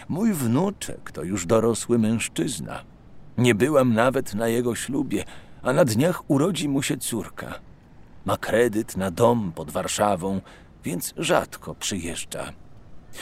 Mój 0.09 0.33
wnuczek 0.33 1.11
to 1.11 1.23
już 1.23 1.45
dorosły 1.45 1.99
mężczyzna. 1.99 2.83
Nie 3.39 3.55
byłam 3.55 3.93
nawet 3.93 4.33
na 4.33 4.47
jego 4.47 4.75
ślubie, 4.75 5.23
a 5.61 5.73
na 5.73 5.85
dniach 5.85 6.29
urodzi 6.29 6.69
mu 6.69 6.81
się 6.81 6.97
córka. 6.97 7.59
Ma 8.25 8.37
kredyt 8.37 8.97
na 8.97 9.11
dom 9.11 9.51
pod 9.55 9.71
Warszawą, 9.71 10.41
więc 10.83 11.13
rzadko 11.17 11.75
przyjeżdża. 11.75 12.53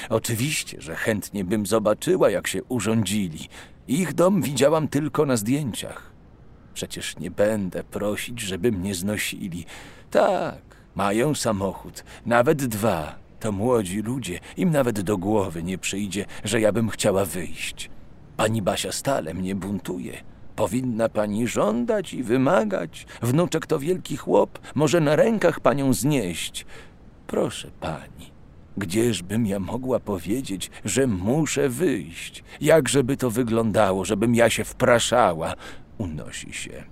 Oczywiście, 0.09 0.81
że 0.81 0.95
chętnie 0.95 1.43
bym 1.43 1.65
zobaczyła, 1.65 2.29
jak 2.29 2.47
się 2.47 2.63
urządzili. 2.63 3.49
Ich 3.87 4.13
dom 4.13 4.41
widziałam 4.41 4.87
tylko 4.87 5.25
na 5.25 5.37
zdjęciach. 5.37 6.11
Przecież 6.73 7.17
nie 7.17 7.31
będę 7.31 7.83
prosić, 7.83 8.41
żeby 8.41 8.71
mnie 8.71 8.95
znosili. 8.95 9.65
Tak, 10.11 10.61
mają 10.95 11.35
samochód, 11.35 12.03
nawet 12.25 12.65
dwa. 12.65 13.15
To 13.39 13.51
młodzi 13.51 14.01
ludzie, 14.01 14.39
im 14.57 14.69
nawet 14.71 15.01
do 15.01 15.17
głowy 15.17 15.63
nie 15.63 15.77
przyjdzie, 15.77 16.25
że 16.43 16.61
ja 16.61 16.71
bym 16.71 16.89
chciała 16.89 17.25
wyjść. 17.25 17.89
Pani 18.37 18.61
Basia 18.61 18.91
stale 18.91 19.33
mnie 19.33 19.55
buntuje. 19.55 20.23
Powinna 20.55 21.09
pani 21.09 21.47
żądać 21.47 22.13
i 22.13 22.23
wymagać. 22.23 23.05
Wnuczek 23.21 23.65
to 23.65 23.79
wielki 23.79 24.17
chłop, 24.17 24.59
może 24.75 24.99
na 24.99 25.15
rękach 25.15 25.59
panią 25.59 25.93
znieść. 25.93 26.65
Proszę 27.27 27.71
pani, 27.79 28.31
gdzieżbym 28.77 29.45
ja 29.47 29.59
mogła 29.59 29.99
powiedzieć, 29.99 30.71
że 30.85 31.07
muszę 31.07 31.69
wyjść? 31.69 32.43
Jakżeby 32.61 33.17
to 33.17 33.31
wyglądało, 33.31 34.05
żebym 34.05 34.35
ja 34.35 34.49
się 34.49 34.63
wpraszała? 34.63 35.53
Unosi 35.97 36.53
się. 36.53 36.83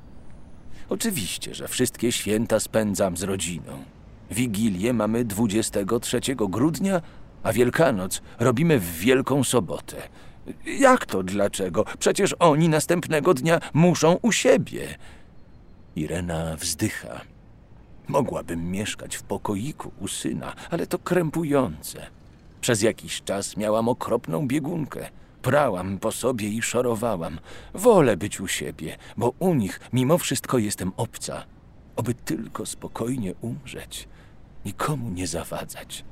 Oczywiście, 0.90 1.56
że 1.56 1.68
wszystkie 1.68 2.12
święta 2.12 2.60
spędzam 2.60 3.18
z 3.18 3.24
rodziną. 3.24 3.84
Wigilię 4.32 4.94
mamy 4.94 5.26
23 5.26 6.20
grudnia, 6.36 7.02
a 7.44 7.54
Wielkanoc 7.54 8.22
robimy 8.40 8.80
w 8.80 8.98
Wielką 8.98 9.44
Sobotę. 9.44 9.98
Jak 10.66 11.06
to 11.06 11.24
dlaczego? 11.24 11.86
Przecież 12.00 12.36
oni 12.40 12.70
następnego 12.70 13.34
dnia 13.34 13.60
muszą 13.74 14.20
u 14.22 14.32
siebie. 14.32 14.98
Irena 15.96 16.56
wzdycha. 16.56 17.22
Mogłabym 18.08 18.72
mieszkać 18.72 19.16
w 19.16 19.24
pokoiku 19.24 19.92
u 20.00 20.08
syna, 20.08 20.54
ale 20.70 20.88
to 20.88 21.00
krępujące. 21.00 22.08
Przez 22.62 22.82
jakiś 22.82 23.22
czas 23.22 23.58
miałam 23.58 23.90
okropną 23.90 24.48
biegunkę. 24.48 25.10
Prałam 25.42 25.98
po 25.98 26.12
sobie 26.12 26.50
i 26.50 26.62
szorowałam. 26.62 27.40
Wolę 27.74 28.18
być 28.18 28.42
u 28.42 28.48
siebie, 28.48 28.98
bo 29.18 29.34
u 29.40 29.54
nich 29.54 29.80
mimo 29.94 30.18
wszystko 30.18 30.58
jestem 30.58 30.92
obca. 30.98 31.46
Oby 31.96 32.14
tylko 32.14 32.66
spokojnie 32.66 33.34
umrzeć, 33.42 34.08
nikomu 34.66 35.10
nie 35.10 35.28
zawadzać. 35.28 36.06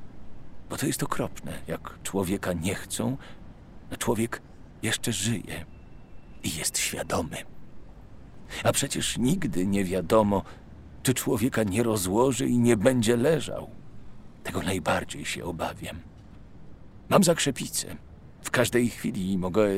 Bo 0.70 0.76
to 0.76 0.86
jest 0.86 1.02
okropne, 1.02 1.52
jak 1.66 1.98
człowieka 2.02 2.52
nie 2.52 2.74
chcą, 2.74 3.16
człowiek 3.96 4.42
jeszcze 4.82 5.12
żyje 5.12 5.64
i 6.42 6.56
jest 6.56 6.78
świadomy. 6.78 7.36
A 8.64 8.72
przecież 8.72 9.18
nigdy 9.18 9.66
nie 9.66 9.84
wiadomo, 9.84 10.42
czy 11.02 11.14
człowieka 11.14 11.62
nie 11.62 11.82
rozłoży 11.82 12.46
i 12.46 12.58
nie 12.58 12.76
będzie 12.76 13.16
leżał. 13.16 13.70
Tego 14.44 14.62
najbardziej 14.62 15.24
się 15.24 15.44
obawiam. 15.44 16.00
Mam 17.08 17.24
zakrzepicę. 17.24 17.96
W 18.42 18.50
każdej 18.50 18.88
chwili 18.88 19.38
mogę. 19.38 19.68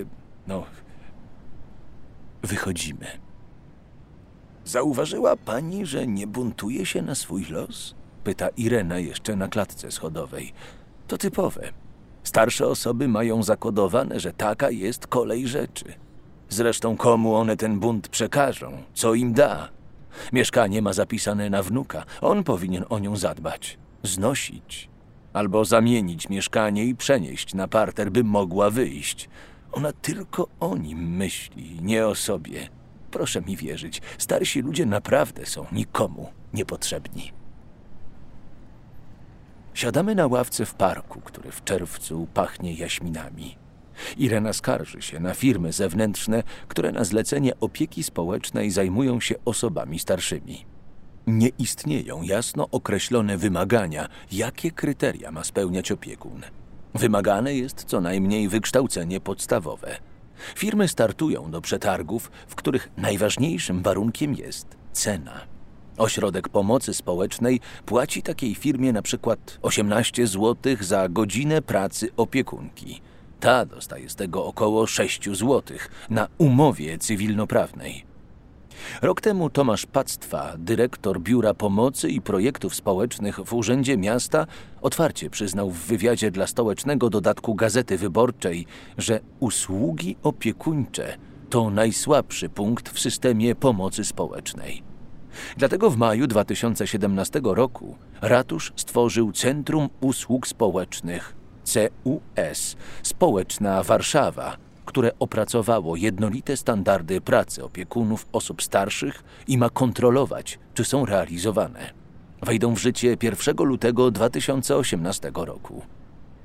No. 0.47 0.65
Wychodzimy. 2.43 3.07
Zauważyła 4.65 5.37
pani, 5.37 5.87
że 5.87 6.07
nie 6.07 6.27
buntuje 6.27 6.87
się 6.87 7.03
na 7.03 7.15
swój 7.15 7.45
los? 7.45 7.95
Pyta 8.25 8.49
Irena 8.49 8.99
jeszcze 8.99 9.37
na 9.37 9.49
klatce 9.49 9.91
schodowej. 9.91 10.53
To 11.09 11.19
typowe. 11.19 11.73
Starsze 12.27 12.67
osoby 12.67 13.09
mają 13.09 13.43
zakodowane, 13.43 14.21
że 14.21 14.33
taka 14.33 14.71
jest 14.71 15.07
kolej 15.07 15.49
rzeczy. 15.49 15.85
Zresztą 16.49 16.97
komu 16.97 17.35
one 17.35 17.57
ten 17.57 17.81
bunt 17.81 18.09
przekażą? 18.09 18.83
Co 18.95 19.15
im 19.15 19.33
da? 19.33 19.69
Mieszkanie 20.33 20.83
ma 20.83 20.93
zapisane 20.93 21.51
na 21.51 21.63
wnuka. 21.63 22.05
On 22.21 22.45
powinien 22.45 22.85
o 22.89 22.99
nią 22.99 23.17
zadbać, 23.17 23.79
znosić. 24.03 24.89
albo 25.33 25.65
zamienić 25.65 26.29
mieszkanie 26.29 26.85
i 26.85 26.95
przenieść 26.95 27.55
na 27.55 27.69
parter, 27.69 28.11
by 28.13 28.25
mogła 28.25 28.71
wyjść. 28.71 29.29
Ona 29.73 29.93
tylko 29.93 30.49
o 30.61 30.77
nim 30.77 31.17
myśli, 31.17 31.79
nie 31.83 32.07
o 32.07 32.15
sobie. 32.15 32.69
Proszę 33.11 33.41
mi 33.41 33.57
wierzyć, 33.57 34.03
starsi 34.19 34.61
ludzie 34.63 34.87
naprawdę 34.87 35.47
są 35.47 35.67
nikomu 35.73 36.33
niepotrzebni. 36.55 37.36
Siadamy 39.77 40.15
na 40.15 40.27
ławce 40.27 40.67
w 40.67 40.75
parku, 40.75 41.21
który 41.21 41.51
w 41.51 41.65
czerwcu 41.65 42.27
pachnie 42.35 42.75
jaśminami. 42.75 43.57
Irena 44.17 44.53
skarży 44.53 45.03
się 45.03 45.21
na 45.21 45.35
firmy 45.35 45.73
zewnętrzne, 45.73 46.43
które 46.69 46.93
na 46.93 47.05
zlecenie 47.05 47.61
opieki 47.61 48.03
społecznej 48.03 48.71
zajmują 48.71 49.21
się 49.21 49.35
osobami 49.45 49.99
starszymi. 49.99 50.65
Nie 51.27 51.49
istnieją 51.49 52.23
jasno 52.23 52.69
określone 52.71 53.39
wymagania, 53.39 54.09
jakie 54.33 54.71
kryteria 54.71 55.31
ma 55.31 55.45
spełniać 55.45 55.93
opiekun. 55.93 56.43
Wymagane 56.95 57.55
jest 57.55 57.85
co 57.85 58.01
najmniej 58.01 58.49
wykształcenie 58.49 59.21
podstawowe. 59.21 59.97
Firmy 60.55 60.89
startują 60.89 61.51
do 61.51 61.61
przetargów, 61.61 62.31
w 62.49 62.55
których 62.55 62.91
najważniejszym 62.97 63.83
warunkiem 63.83 64.35
jest 64.35 64.77
cena. 64.93 65.56
Ośrodek 65.97 66.49
pomocy 66.49 66.95
społecznej 66.95 67.61
płaci 67.87 68.23
takiej 68.23 68.55
firmie 68.55 68.93
na 68.93 69.03
przykład 69.03 69.59
18 69.63 70.27
zł 70.27 70.77
za 70.81 71.09
godzinę 71.09 71.63
pracy 71.63 72.09
opiekunki. 72.17 73.01
Ta 73.41 73.65
dostaje 73.65 74.11
z 74.11 74.17
tego 74.17 74.47
około 74.47 74.87
6 74.87 75.25
zł 75.25 75.63
na 76.11 76.29
umowie 76.39 76.99
cywilnoprawnej. 76.99 78.05
Rok 79.03 79.21
temu 79.21 79.51
Tomasz 79.51 79.87
Pactwa, 79.87 80.55
dyrektor 80.59 81.21
Biura 81.21 81.55
Pomocy 81.55 82.09
i 82.09 82.21
Projektów 82.21 82.75
Społecznych 82.75 83.41
w 83.45 83.55
Urzędzie 83.55 83.97
Miasta, 83.97 84.47
otwarcie 84.83 85.31
przyznał 85.31 85.71
w 85.71 85.79
wywiadzie 85.79 86.31
dla 86.31 86.47
stołecznego 86.47 87.11
dodatku 87.11 87.55
Gazety 87.55 87.99
Wyborczej, 87.99 88.67
że 88.99 89.21
usługi 89.41 90.17
opiekuńcze 90.23 91.17
to 91.51 91.71
najsłabszy 91.71 92.49
punkt 92.49 92.89
w 92.89 93.01
systemie 93.01 93.55
pomocy 93.55 94.05
społecznej. 94.05 94.96
Dlatego 95.57 95.91
w 95.91 95.97
maju 95.97 96.27
2017 96.27 97.41
roku 97.45 97.97
ratusz 98.21 98.73
stworzył 98.77 99.33
Centrum 99.33 99.89
Usług 100.01 100.47
Społecznych 100.47 101.37
CUS 101.65 102.77
Społeczna 103.03 103.83
Warszawa, 103.83 104.57
które 104.85 105.11
opracowało 105.19 105.97
jednolite 105.97 106.57
standardy 106.57 107.21
pracy 107.21 107.65
opiekunów 107.65 108.27
osób 108.33 108.63
starszych 108.63 109.25
i 109.47 109.59
ma 109.59 109.71
kontrolować, 109.71 110.59
czy 110.75 110.85
są 110.85 111.07
realizowane. 111.07 111.91
Wejdą 112.43 112.75
w 112.75 112.79
życie 112.79 113.17
1 113.23 113.57
lutego 113.57 114.11
2018 114.11 115.31
roku. 115.35 115.83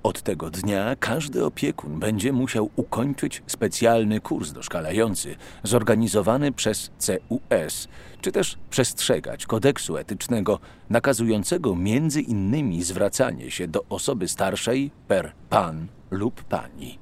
Od 0.04 0.22
tego 0.22 0.50
dnia 0.50 0.96
każdy 1.00 1.46
opiekun 1.46 2.00
będzie 2.00 2.34
musiał 2.34 2.70
ukończyć 2.76 3.44
specjalny 3.48 4.20
kurs 4.20 4.52
doszkalający 4.52 5.36
zorganizowany 5.64 6.52
przez 6.52 6.92
CUS, 6.98 7.88
czy 8.22 8.32
też 8.32 8.58
przestrzegać 8.70 9.46
kodeksu 9.46 9.98
etycznego 9.98 10.60
nakazującego 10.90 11.76
między 11.76 12.22
innymi 12.22 12.84
zwracanie 12.84 13.52
się 13.52 13.68
do 13.68 13.86
osoby 13.90 14.28
starszej 14.28 14.92
per 15.08 15.32
pan 15.50 15.88
lub 16.12 16.44
pani. 16.44 17.00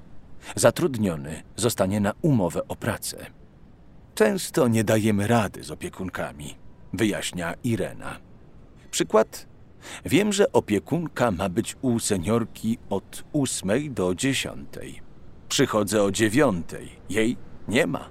Zatrudniony 0.56 1.44
zostanie 1.56 2.00
na 2.00 2.14
umowę 2.22 2.68
o 2.68 2.76
pracę. 2.76 3.26
Często 4.16 4.68
nie 4.68 4.84
dajemy 4.84 5.28
rady 5.28 5.64
z 5.64 5.72
opiekunkami, 5.72 6.56
wyjaśnia 6.94 7.54
Irena. 7.64 8.18
Przykład 8.92 9.49
Wiem, 10.06 10.34
że 10.34 10.52
opiekunka 10.52 11.32
ma 11.32 11.50
być 11.50 11.76
u 11.82 12.00
seniorki 12.00 12.78
od 12.90 13.24
ósmej 13.32 13.92
do 13.92 14.16
dziesiątej. 14.16 15.02
Przychodzę 15.50 16.04
o 16.04 16.12
dziewiątej. 16.12 16.90
Jej 17.10 17.38
nie 17.68 17.88
ma. 17.88 18.10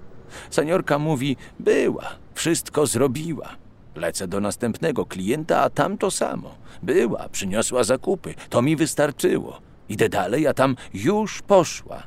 Seniorka 0.51 0.99
mówi: 0.99 1.37
Była, 1.59 2.11
wszystko 2.35 2.87
zrobiła. 2.87 3.49
Lecę 3.95 4.29
do 4.29 4.41
następnego 4.41 5.07
klienta, 5.07 5.63
a 5.63 5.71
tam 5.71 5.99
to 5.99 6.11
samo. 6.11 6.55
Była, 6.83 7.29
przyniosła 7.29 7.85
zakupy, 7.85 8.35
to 8.51 8.63
mi 8.63 8.77
wystarczyło. 8.77 9.61
Idę 9.89 10.09
dalej, 10.09 10.47
a 10.47 10.55
tam 10.55 10.77
już 10.95 11.43
poszła. 11.43 12.03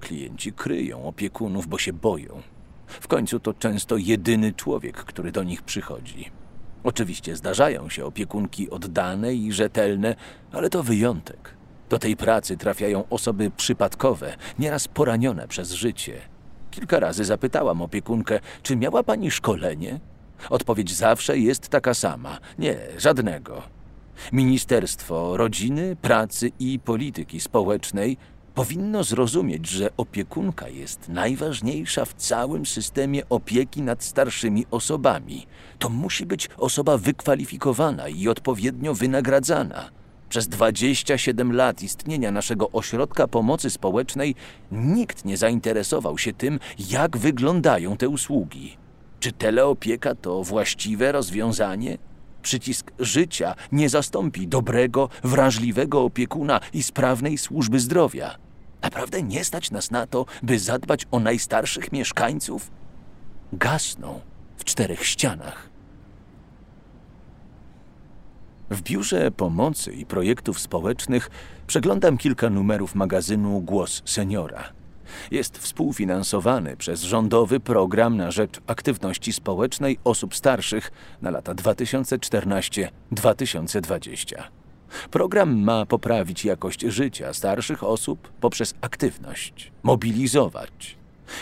Klienci 0.00 0.52
kryją 0.52 1.04
opiekunów, 1.04 1.66
bo 1.66 1.78
się 1.78 1.92
boją. 1.92 2.42
W 2.86 3.08
końcu 3.08 3.40
to 3.40 3.54
często 3.54 3.96
jedyny 3.96 4.52
człowiek, 4.52 4.96
który 4.96 5.32
do 5.32 5.42
nich 5.42 5.62
przychodzi. 5.62 6.30
Oczywiście 6.84 7.36
zdarzają 7.36 7.88
się 7.88 8.04
opiekunki 8.04 8.70
oddane 8.70 9.34
i 9.34 9.52
rzetelne, 9.52 10.14
ale 10.52 10.70
to 10.70 10.82
wyjątek. 10.82 11.54
Do 11.88 11.98
tej 11.98 12.16
pracy 12.16 12.56
trafiają 12.56 13.04
osoby 13.10 13.50
przypadkowe, 13.56 14.36
nieraz 14.58 14.88
poranione 14.88 15.48
przez 15.48 15.72
życie. 15.72 16.20
Kilka 16.70 17.00
razy 17.00 17.24
zapytałam 17.24 17.82
opiekunkę, 17.82 18.40
czy 18.62 18.76
miała 18.76 19.02
pani 19.02 19.30
szkolenie? 19.30 20.00
Odpowiedź 20.50 20.94
zawsze 20.94 21.38
jest 21.38 21.68
taka 21.68 21.94
sama: 21.94 22.38
nie, 22.58 22.76
żadnego. 22.98 23.62
Ministerstwo 24.32 25.36
Rodziny, 25.36 25.96
Pracy 25.96 26.50
i 26.58 26.78
Polityki 26.78 27.40
Społecznej 27.40 28.16
powinno 28.54 29.04
zrozumieć, 29.04 29.68
że 29.68 29.90
opiekunka 29.96 30.68
jest 30.68 31.08
najważniejsza 31.08 32.04
w 32.04 32.14
całym 32.14 32.66
systemie 32.66 33.28
opieki 33.28 33.82
nad 33.82 34.04
starszymi 34.04 34.66
osobami. 34.70 35.46
To 35.78 35.88
musi 35.88 36.26
być 36.26 36.48
osoba 36.56 36.98
wykwalifikowana 36.98 38.08
i 38.08 38.28
odpowiednio 38.28 38.94
wynagradzana. 38.94 39.90
Przez 40.28 40.48
27 40.48 41.52
lat 41.52 41.82
istnienia 41.82 42.30
naszego 42.30 42.70
ośrodka 42.70 43.28
pomocy 43.28 43.70
społecznej 43.70 44.34
nikt 44.72 45.24
nie 45.24 45.36
zainteresował 45.36 46.18
się 46.18 46.32
tym, 46.32 46.60
jak 46.90 47.16
wyglądają 47.16 47.96
te 47.96 48.08
usługi. 48.08 48.76
Czy 49.20 49.32
teleopieka 49.32 50.14
to 50.14 50.42
właściwe 50.42 51.12
rozwiązanie? 51.12 51.98
Przycisk 52.42 52.92
życia 52.98 53.54
nie 53.72 53.88
zastąpi 53.88 54.48
dobrego, 54.48 55.08
wrażliwego 55.24 56.02
opiekuna 56.02 56.60
i 56.72 56.82
sprawnej 56.82 57.38
służby 57.38 57.80
zdrowia. 57.80 58.36
Naprawdę 58.82 59.22
nie 59.22 59.44
stać 59.44 59.70
nas 59.70 59.90
na 59.90 60.06
to, 60.06 60.26
by 60.42 60.58
zadbać 60.58 61.06
o 61.10 61.20
najstarszych 61.20 61.92
mieszkańców? 61.92 62.70
Gasną 63.52 64.20
w 64.56 64.64
czterech 64.64 65.06
ścianach. 65.06 65.70
W 68.70 68.82
biurze 68.82 69.30
pomocy 69.30 69.92
i 69.92 70.06
projektów 70.06 70.60
społecznych 70.60 71.30
przeglądam 71.66 72.18
kilka 72.18 72.50
numerów 72.50 72.94
magazynu 72.94 73.60
Głos 73.60 74.02
Seniora. 74.04 74.81
Jest 75.30 75.58
współfinansowany 75.58 76.76
przez 76.76 77.02
rządowy 77.02 77.60
program 77.60 78.16
na 78.16 78.30
rzecz 78.30 78.60
aktywności 78.66 79.32
społecznej 79.32 79.98
osób 80.04 80.36
starszych 80.36 80.92
na 81.22 81.30
lata 81.30 81.54
2014-2020. 81.54 84.42
Program 85.10 85.62
ma 85.62 85.86
poprawić 85.86 86.44
jakość 86.44 86.80
życia 86.80 87.32
starszych 87.32 87.84
osób 87.84 88.32
poprzez 88.40 88.74
aktywność, 88.80 89.72
mobilizować. 89.82 90.96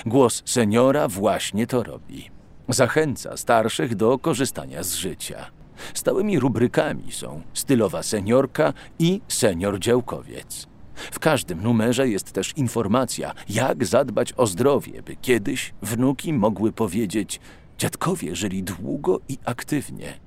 Głos 0.07 0.43
seniora 0.47 1.09
właśnie 1.09 1.67
to 1.67 1.83
robi. 1.83 2.31
Zachęca 2.69 3.37
starszych 3.37 3.95
do 3.95 4.19
korzystania 4.19 4.83
z 4.83 4.95
życia. 4.95 5.51
Stałymi 5.95 6.39
rubrykami 6.39 7.13
są 7.13 7.43
stylowa 7.55 8.03
seniorka 8.03 8.73
i 8.99 9.21
senior 9.29 9.79
działkowiec. 9.79 10.70
W 11.13 11.19
każdym 11.19 11.63
numerze 11.63 12.09
jest 12.09 12.33
też 12.33 12.53
informacja, 12.57 13.35
jak 13.49 13.87
zadbać 13.87 14.33
o 14.37 14.47
zdrowie, 14.47 15.03
by 15.03 15.17
kiedyś 15.17 15.75
wnuki 15.83 16.33
mogły 16.33 16.73
powiedzieć: 16.73 17.41
Dziadkowie 17.79 18.37
żyli 18.37 18.63
długo 18.63 19.21
i 19.29 19.39
aktywnie. 19.45 20.21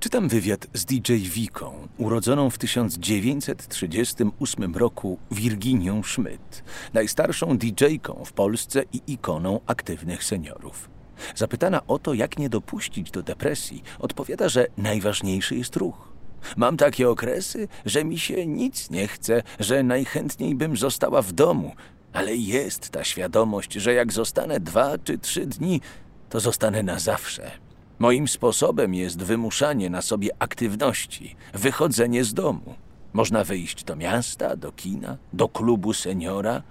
Czytam 0.00 0.28
wywiad 0.28 0.66
z 0.74 0.84
DJ 0.84 1.14
Wiką, 1.14 1.88
urodzoną 1.98 2.50
w 2.50 2.58
1938 2.58 4.74
roku 4.74 5.18
Virginią 5.30 6.02
Schmidt, 6.02 6.64
najstarszą 6.94 7.58
DJ-ką 7.58 8.24
w 8.24 8.32
Polsce 8.32 8.82
i 8.92 9.00
ikoną 9.06 9.60
aktywnych 9.66 10.24
seniorów. 10.24 10.90
Zapytana 11.34 11.86
o 11.86 11.98
to, 11.98 12.14
jak 12.14 12.38
nie 12.38 12.48
dopuścić 12.48 13.10
do 13.10 13.22
depresji, 13.22 13.82
odpowiada, 13.98 14.48
że 14.48 14.66
najważniejszy 14.76 15.56
jest 15.56 15.76
ruch. 15.76 16.11
Mam 16.56 16.76
takie 16.76 17.10
okresy, 17.10 17.68
że 17.86 18.04
mi 18.04 18.18
się 18.18 18.46
nic 18.46 18.90
nie 18.90 19.08
chce, 19.08 19.42
że 19.60 19.82
najchętniej 19.82 20.54
bym 20.54 20.76
została 20.76 21.22
w 21.22 21.32
domu, 21.32 21.72
ale 22.12 22.36
jest 22.36 22.90
ta 22.90 23.04
świadomość, 23.04 23.72
że 23.72 23.94
jak 23.94 24.12
zostanę 24.12 24.60
dwa 24.60 24.98
czy 24.98 25.18
trzy 25.18 25.46
dni, 25.46 25.80
to 26.28 26.40
zostanę 26.40 26.82
na 26.82 26.98
zawsze. 26.98 27.50
Moim 27.98 28.28
sposobem 28.28 28.94
jest 28.94 29.22
wymuszanie 29.22 29.90
na 29.90 30.02
sobie 30.02 30.30
aktywności, 30.38 31.36
wychodzenie 31.54 32.24
z 32.24 32.34
domu. 32.34 32.74
Można 33.12 33.44
wyjść 33.44 33.84
do 33.84 33.96
miasta, 33.96 34.56
do 34.56 34.72
kina, 34.72 35.18
do 35.32 35.48
klubu 35.48 35.92
seniora. 35.92 36.62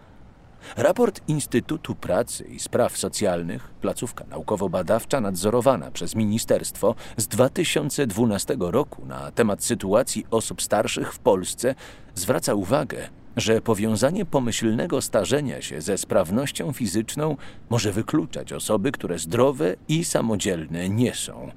Raport 0.77 1.21
Instytutu 1.27 1.95
Pracy 1.95 2.43
i 2.43 2.59
Spraw 2.59 2.97
Socjalnych, 2.97 3.67
placówka 3.81 4.25
naukowo-badawcza 4.29 5.21
nadzorowana 5.21 5.91
przez 5.91 6.15
ministerstwo 6.15 6.95
z 7.17 7.27
2012 7.27 8.57
roku 8.59 9.05
na 9.05 9.31
temat 9.31 9.63
sytuacji 9.63 10.25
osób 10.31 10.61
starszych 10.61 11.13
w 11.13 11.19
Polsce, 11.19 11.75
zwraca 12.15 12.53
uwagę, 12.53 13.09
że 13.37 13.61
powiązanie 13.61 14.25
pomyślnego 14.25 15.01
starzenia 15.01 15.61
się 15.61 15.81
ze 15.81 15.97
sprawnością 15.97 16.73
fizyczną 16.73 17.37
może 17.69 17.91
wykluczać 17.91 18.53
osoby, 18.53 18.91
które 18.91 19.19
zdrowe 19.19 19.75
i 19.87 20.05
samodzielne 20.05 20.89
nie 20.89 21.15
są. 21.15 21.51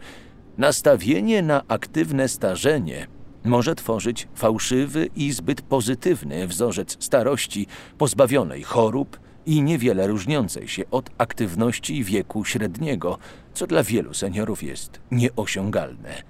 Nastawienie 0.59 1.43
na 1.43 1.63
aktywne 1.69 2.29
starzenie 2.29 3.07
może 3.45 3.75
tworzyć 3.75 4.29
fałszywy 4.35 5.09
i 5.17 5.33
zbyt 5.33 5.63
pozytywny 5.63 6.47
wzorzec 6.47 7.05
starości, 7.05 7.67
pozbawionej 7.99 8.63
chorób 8.63 9.21
i 9.47 9.63
niewiele 9.63 10.07
różniącej 10.07 10.69
się 10.69 10.83
od 10.91 11.11
aktywności 11.19 12.05
wieku 12.05 12.45
średniego, 12.45 13.19
co 13.55 13.67
dla 13.67 13.83
wielu 13.83 14.15
seniorów 14.15 14.63
jest 14.63 15.01
nieosiągalne. 15.11 16.23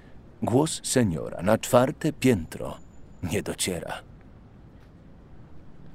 Głos 0.43 0.81
seniora 0.83 1.41
na 1.41 1.57
czwarte 1.57 2.13
piętro 2.13 2.77
nie 3.23 3.43
dociera. 3.43 3.93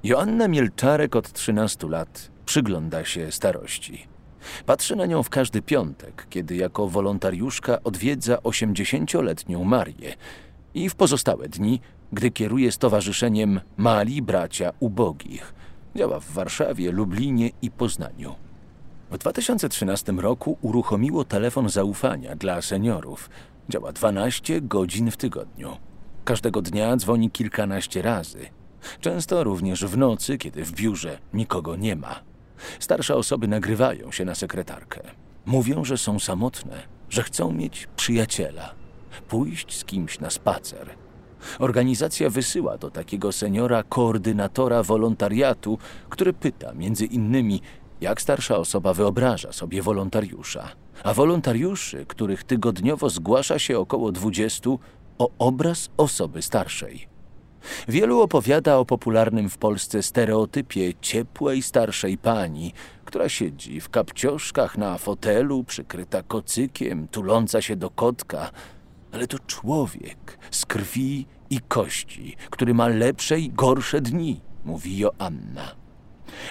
Joanna 0.04 0.48
Mielczarek 0.48 1.16
od 1.16 1.32
13 1.32 1.88
lat 1.88 2.30
przygląda 2.46 3.04
się 3.04 3.32
starości. 3.32 4.06
Patrzy 4.66 4.96
na 4.96 5.06
nią 5.06 5.22
w 5.22 5.30
każdy 5.30 5.62
piątek, 5.62 6.26
kiedy 6.30 6.56
jako 6.56 6.88
wolontariuszka 6.88 7.82
odwiedza 7.84 8.36
80-letnią 8.36 9.64
Marię 9.64 10.14
i 10.74 10.88
w 10.88 10.94
pozostałe 10.94 11.48
dni, 11.48 11.80
gdy 12.12 12.30
kieruje 12.30 12.72
stowarzyszeniem 12.72 13.60
Mali 13.76 14.22
Bracia 14.22 14.72
Ubogich. 14.80 15.54
Działa 15.96 16.20
w 16.20 16.30
Warszawie, 16.30 16.92
Lublinie 16.92 17.50
i 17.62 17.70
Poznaniu. 17.70 18.34
W 19.10 19.18
2013 19.18 20.12
roku 20.12 20.58
uruchomiło 20.62 21.24
telefon 21.24 21.68
zaufania 21.68 22.36
dla 22.36 22.62
seniorów. 22.62 23.30
Działa 23.68 23.92
12 23.92 24.60
godzin 24.60 25.10
w 25.10 25.16
tygodniu. 25.16 25.76
Każdego 26.24 26.62
dnia 26.62 26.96
dzwoni 26.96 27.30
kilkanaście 27.30 28.02
razy. 28.02 28.46
Często 29.00 29.44
również 29.44 29.84
w 29.84 29.96
nocy, 29.96 30.38
kiedy 30.38 30.64
w 30.64 30.72
biurze 30.72 31.18
nikogo 31.34 31.76
nie 31.76 31.96
ma. 31.96 32.20
Starsze 32.80 33.16
osoby 33.16 33.48
nagrywają 33.48 34.12
się 34.12 34.24
na 34.24 34.34
sekretarkę. 34.34 35.00
Mówią, 35.46 35.84
że 35.84 35.98
są 35.98 36.18
samotne, 36.18 36.82
że 37.08 37.22
chcą 37.22 37.52
mieć 37.52 37.88
przyjaciela, 37.96 38.74
pójść 39.28 39.78
z 39.78 39.84
kimś 39.84 40.20
na 40.20 40.30
spacer. 40.30 40.90
Organizacja 41.58 42.30
wysyła 42.30 42.78
do 42.78 42.90
takiego 42.90 43.32
seniora 43.32 43.82
koordynatora 43.82 44.82
wolontariatu, 44.82 45.78
który 46.08 46.32
pyta 46.32 46.74
między 46.74 47.06
innymi, 47.06 47.62
jak 48.00 48.22
starsza 48.22 48.56
osoba 48.56 48.94
wyobraża 48.94 49.52
sobie 49.52 49.82
wolontariusza. 49.82 50.68
A 51.04 51.14
wolontariuszy, 51.14 52.06
których 52.06 52.44
tygodniowo 52.44 53.10
zgłasza 53.10 53.58
się 53.58 53.78
około 53.78 54.12
20, 54.12 54.70
o 55.18 55.30
obraz 55.38 55.88
osoby 55.96 56.42
starszej. 56.42 57.08
Wielu 57.88 58.20
opowiada 58.20 58.76
o 58.76 58.84
popularnym 58.84 59.48
w 59.50 59.58
Polsce 59.58 60.02
stereotypie 60.02 60.94
ciepłej 61.00 61.62
starszej 61.62 62.18
pani, 62.18 62.72
która 63.04 63.28
siedzi 63.28 63.80
w 63.80 63.88
kapcioszkach 63.88 64.78
na 64.78 64.98
fotelu, 64.98 65.64
przykryta 65.64 66.22
kocykiem, 66.22 67.08
tuląca 67.08 67.62
się 67.62 67.76
do 67.76 67.90
kotka. 67.90 68.50
Ale 69.12 69.26
to 69.26 69.38
człowiek 69.38 70.38
z 70.50 70.66
krwi 70.66 71.26
i 71.50 71.60
kości, 71.60 72.36
który 72.50 72.74
ma 72.74 72.88
lepsze 72.88 73.40
i 73.40 73.50
gorsze 73.50 74.00
dni, 74.00 74.40
mówi 74.64 74.98
Joanna. 74.98 75.74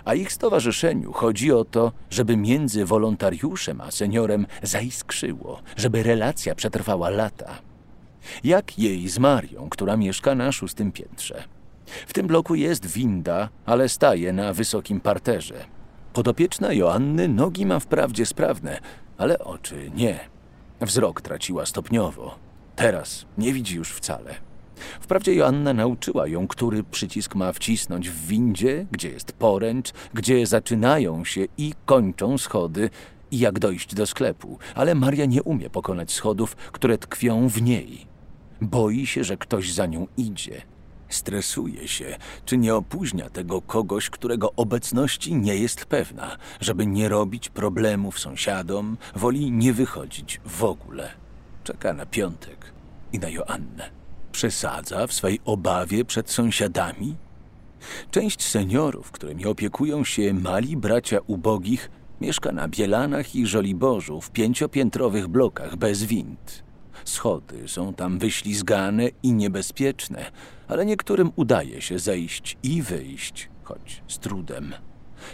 A 0.05 0.13
ich 0.13 0.31
stowarzyszeniu 0.31 1.13
chodzi 1.13 1.51
o 1.51 1.65
to, 1.65 1.91
żeby 2.09 2.37
między 2.37 2.85
wolontariuszem 2.85 3.81
a 3.81 3.91
seniorem 3.91 4.47
zaiskrzyło, 4.63 5.61
żeby 5.77 6.03
relacja 6.03 6.55
przetrwała 6.55 7.09
lata 7.09 7.69
jak 8.43 8.79
jej 8.79 9.09
z 9.09 9.19
Marią, 9.19 9.69
która 9.69 9.97
mieszka 9.97 10.35
na 10.35 10.51
szóstym 10.51 10.91
piętrze. 10.91 11.43
W 12.07 12.13
tym 12.13 12.27
bloku 12.27 12.55
jest 12.55 12.85
winda, 12.85 13.49
ale 13.65 13.89
staje 13.89 14.33
na 14.33 14.53
wysokim 14.53 15.01
parterze. 15.01 15.65
Podopieczna 16.13 16.73
Joanny 16.73 17.27
nogi 17.27 17.65
ma 17.65 17.79
wprawdzie 17.79 18.25
sprawne, 18.25 18.79
ale 19.17 19.39
oczy 19.39 19.91
nie. 19.95 20.19
Wzrok 20.81 21.21
traciła 21.21 21.65
stopniowo. 21.65 22.35
Teraz 22.79 23.25
nie 23.37 23.53
widzi 23.53 23.75
już 23.75 23.91
wcale. 23.91 24.35
Wprawdzie 25.01 25.35
Joanna 25.35 25.73
nauczyła 25.73 26.27
ją, 26.27 26.47
który 26.47 26.83
przycisk 26.83 27.35
ma 27.35 27.51
wcisnąć 27.51 28.09
w 28.09 28.27
windzie, 28.27 28.85
gdzie 28.91 29.09
jest 29.09 29.31
poręcz, 29.31 29.91
gdzie 30.13 30.47
zaczynają 30.47 31.25
się 31.25 31.45
i 31.57 31.73
kończą 31.85 32.37
schody 32.37 32.89
i 33.31 33.39
jak 33.39 33.59
dojść 33.59 33.95
do 33.95 34.07
sklepu, 34.07 34.57
ale 34.75 34.95
Maria 34.95 35.25
nie 35.25 35.43
umie 35.43 35.69
pokonać 35.69 36.11
schodów, 36.11 36.55
które 36.55 36.97
tkwią 36.97 37.47
w 37.47 37.61
niej. 37.61 38.07
Boi 38.61 39.05
się, 39.05 39.23
że 39.23 39.37
ktoś 39.37 39.73
za 39.73 39.85
nią 39.85 40.07
idzie. 40.17 40.61
Stresuje 41.09 41.87
się, 41.87 42.17
czy 42.45 42.57
nie 42.57 42.75
opóźnia 42.75 43.29
tego 43.29 43.61
kogoś, 43.61 44.09
którego 44.09 44.53
obecności 44.55 45.35
nie 45.35 45.55
jest 45.55 45.85
pewna, 45.85 46.37
żeby 46.59 46.85
nie 46.85 47.09
robić 47.09 47.49
problemów 47.49 48.19
sąsiadom, 48.19 48.97
woli 49.15 49.51
nie 49.51 49.73
wychodzić 49.73 50.41
w 50.45 50.63
ogóle. 50.63 51.28
Czeka 51.69 51.93
na 51.93 52.05
piątek 52.05 52.73
i 53.13 53.19
na 53.19 53.29
Joannę. 53.29 53.89
Przesadza 54.31 55.07
w 55.07 55.13
swej 55.13 55.39
obawie 55.45 56.05
przed 56.05 56.31
sąsiadami? 56.31 57.15
Część 58.11 58.43
seniorów, 58.43 59.11
którymi 59.11 59.45
opiekują 59.45 60.03
się 60.03 60.33
mali 60.33 60.77
bracia 60.77 61.19
ubogich, 61.27 61.91
mieszka 62.21 62.51
na 62.51 62.67
Bielanach 62.67 63.35
i 63.35 63.47
Żoliborzu 63.47 64.21
w 64.21 64.31
pięciopiętrowych 64.31 65.27
blokach 65.27 65.75
bez 65.75 66.03
wind. 66.03 66.63
Schody 67.05 67.67
są 67.67 67.93
tam 67.93 68.19
wyślizgane 68.19 69.09
i 69.23 69.33
niebezpieczne, 69.33 70.31
ale 70.67 70.85
niektórym 70.85 71.31
udaje 71.35 71.81
się 71.81 71.99
zejść 71.99 72.57
i 72.63 72.81
wyjść, 72.81 73.49
choć 73.63 74.03
z 74.07 74.19
trudem. 74.19 74.73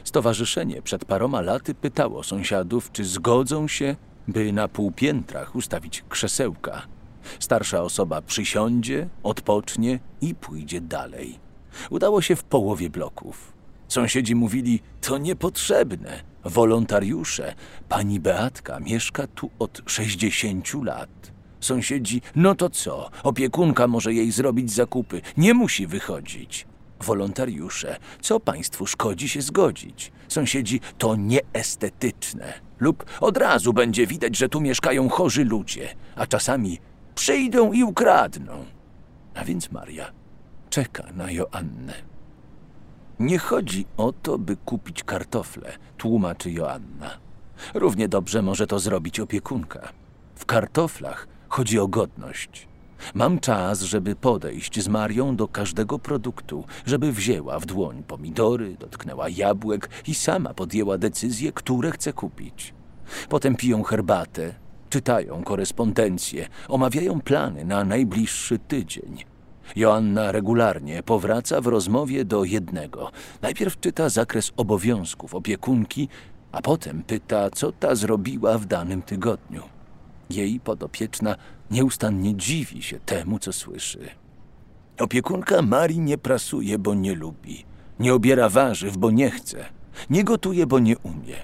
Stowarzyszenie 0.04 0.82
przed 0.82 1.06
paroma 1.06 1.42
laty 1.42 1.76
pytało 1.76 2.24
sąsiadów, 2.24 2.92
czy 2.92 3.06
zgodzą 3.06 3.68
się, 3.68 3.96
by 4.28 4.54
na 4.54 4.68
półpiętrach 4.68 5.56
ustawić 5.56 6.04
krzesełka. 6.10 6.82
Starsza 7.40 7.82
osoba 7.82 8.22
przysiądzie, 8.22 9.10
odpocznie 9.24 10.00
i 10.22 10.36
pójdzie 10.36 10.82
dalej. 10.82 11.40
Udało 11.90 12.22
się 12.22 12.36
w 12.36 12.44
połowie 12.44 12.90
bloków. 12.90 13.54
Sąsiedzi 13.88 14.36
mówili, 14.36 14.80
to 15.02 15.18
niepotrzebne. 15.18 16.24
Wolontariusze, 16.46 17.56
pani 17.90 18.20
Beatka 18.20 18.80
mieszka 18.80 19.28
tu 19.28 19.50
od 19.60 19.82
60 19.86 20.74
lat. 20.84 21.10
Sąsiedzi, 21.60 22.22
no 22.36 22.56
to 22.56 22.70
co? 22.70 23.10
Opiekunka 23.24 23.88
może 23.88 24.14
jej 24.14 24.32
zrobić 24.32 24.72
zakupy. 24.72 25.22
Nie 25.38 25.54
musi 25.54 25.88
wychodzić. 25.88 26.68
Wolontariusze, 27.06 27.98
co 28.22 28.40
państwu 28.40 28.86
szkodzi 28.86 29.30
się 29.30 29.42
zgodzić? 29.42 30.12
Sąsiedzi, 30.28 30.80
to 30.98 31.16
nieestetyczne. 31.16 32.54
Lub 32.80 33.06
od 33.22 33.38
razu 33.38 33.74
będzie 33.74 34.08
widać, 34.08 34.38
że 34.38 34.50
tu 34.50 34.62
mieszkają 34.62 35.10
chorzy 35.10 35.46
ludzie, 35.46 35.96
a 36.16 36.28
czasami 36.28 36.80
przyjdą 37.16 37.74
i 37.74 37.84
ukradną. 37.84 38.66
A 39.36 39.46
więc 39.46 39.72
Maria 39.72 40.12
czeka 40.70 41.04
na 41.14 41.32
Joannę. 41.32 41.94
Nie 43.20 43.40
chodzi 43.40 43.86
o 43.98 44.14
to, 44.14 44.38
by 44.38 44.56
kupić 44.56 45.04
kartofle, 45.04 45.78
tłumaczy 45.98 46.52
Joanna. 46.52 47.18
Równie 47.74 48.08
dobrze 48.08 48.42
może 48.42 48.68
to 48.68 48.80
zrobić 48.80 49.20
opiekunka. 49.20 49.90
W 50.36 50.46
kartoflach 50.46 51.28
Chodzi 51.56 51.80
o 51.80 51.88
godność. 51.88 52.68
Mam 53.14 53.40
czas, 53.40 53.82
żeby 53.82 54.16
podejść 54.16 54.84
z 54.84 54.88
Marią 54.88 55.36
do 55.36 55.48
każdego 55.48 56.00
produktu, 56.00 56.64
żeby 56.86 57.12
wzięła 57.12 57.60
w 57.60 57.66
dłoń 57.66 58.04
pomidory, 58.04 58.76
dotknęła 58.80 59.30
jabłek 59.30 59.90
i 60.08 60.16
sama 60.16 60.54
podjęła 60.54 60.98
decyzję, 60.98 61.52
które 61.52 61.92
chce 61.92 62.14
kupić. 62.14 62.74
Potem 63.30 63.56
piją 63.56 63.84
herbatę, 63.84 64.56
czytają 64.90 65.44
korespondencję, 65.44 66.48
omawiają 66.68 67.22
plany 67.22 67.66
na 67.66 67.84
najbliższy 67.84 68.60
tydzień. 68.60 69.24
Joanna 69.76 70.32
regularnie 70.32 71.04
powraca 71.04 71.62
w 71.62 71.68
rozmowie 71.68 72.26
do 72.26 72.44
jednego. 72.44 73.12
Najpierw 73.42 73.80
czyta 73.80 74.10
zakres 74.10 74.52
obowiązków 74.58 75.36
opiekunki, 75.36 76.10
a 76.52 76.62
potem 76.62 77.04
pyta, 77.04 77.50
co 77.50 77.72
ta 77.72 77.96
zrobiła 77.96 78.58
w 78.58 78.66
danym 78.66 79.02
tygodniu. 79.02 79.75
Jej 80.30 80.60
podopieczna 80.60 81.36
nieustannie 81.72 82.36
dziwi 82.36 82.84
się 82.84 83.00
temu, 83.00 83.40
co 83.40 83.54
słyszy. 83.54 84.10
Opiekunka 85.00 85.62
Marii 85.62 86.00
nie 86.00 86.18
prasuje, 86.18 86.80
bo 86.80 86.94
nie 86.94 87.16
lubi. 87.16 87.66
Nie 88.00 88.14
obiera 88.14 88.50
warzyw, 88.50 88.98
bo 88.98 89.12
nie 89.12 89.32
chce. 89.32 89.66
Nie 90.10 90.24
gotuje, 90.24 90.68
bo 90.68 90.80
nie 90.80 90.98
umie. 90.98 91.36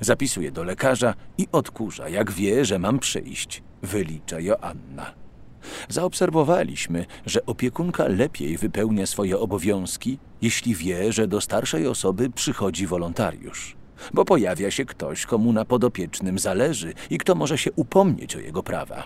Zapisuje 0.00 0.52
do 0.52 0.64
lekarza 0.64 1.14
i 1.38 1.46
odkurza, 1.52 2.08
jak 2.08 2.32
wie, 2.32 2.64
że 2.64 2.78
mam 2.78 2.98
przyjść, 2.98 3.62
wylicza 3.82 4.40
Joanna. 4.40 5.14
Zaobserwowaliśmy, 5.88 7.06
że 7.26 7.46
opiekunka 7.46 8.08
lepiej 8.08 8.56
wypełnia 8.56 9.06
swoje 9.06 9.38
obowiązki, 9.38 10.18
jeśli 10.42 10.74
wie, 10.74 11.12
że 11.12 11.28
do 11.28 11.40
starszej 11.40 11.86
osoby 11.86 12.30
przychodzi 12.30 12.86
wolontariusz. 12.86 13.76
Bo 14.14 14.24
pojawia 14.24 14.70
się 14.70 14.84
ktoś, 14.84 15.26
komu 15.26 15.52
na 15.52 15.64
podopiecznym 15.64 16.38
zależy 16.38 16.94
i 17.10 17.18
kto 17.18 17.34
może 17.34 17.58
się 17.58 17.72
upomnieć 17.72 18.36
o 18.36 18.40
jego 18.40 18.62
prawa. 18.62 19.04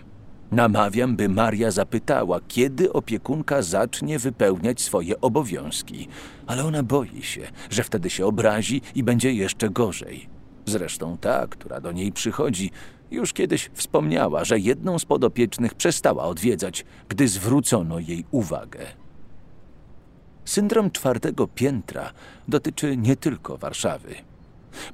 Namawiam, 0.50 1.16
by 1.16 1.28
Maria 1.28 1.70
zapytała, 1.70 2.40
kiedy 2.48 2.92
opiekunka 2.92 3.62
zacznie 3.62 4.18
wypełniać 4.18 4.80
swoje 4.80 5.20
obowiązki, 5.20 6.08
ale 6.46 6.64
ona 6.64 6.82
boi 6.82 7.22
się, 7.22 7.42
że 7.70 7.84
wtedy 7.84 8.10
się 8.10 8.26
obrazi 8.26 8.82
i 8.94 9.02
będzie 9.02 9.32
jeszcze 9.32 9.70
gorzej. 9.70 10.28
Zresztą 10.66 11.18
ta, 11.20 11.46
która 11.46 11.80
do 11.80 11.92
niej 11.92 12.12
przychodzi, 12.12 12.70
już 13.10 13.32
kiedyś 13.32 13.70
wspomniała, 13.74 14.44
że 14.44 14.58
jedną 14.58 14.98
z 14.98 15.04
podopiecznych 15.04 15.74
przestała 15.74 16.24
odwiedzać, 16.24 16.84
gdy 17.08 17.28
zwrócono 17.28 17.98
jej 17.98 18.24
uwagę. 18.30 18.86
Syndrom 20.44 20.90
czwartego 20.90 21.46
piętra 21.46 22.12
dotyczy 22.48 22.96
nie 22.96 23.16
tylko 23.16 23.56
Warszawy. 23.56 24.14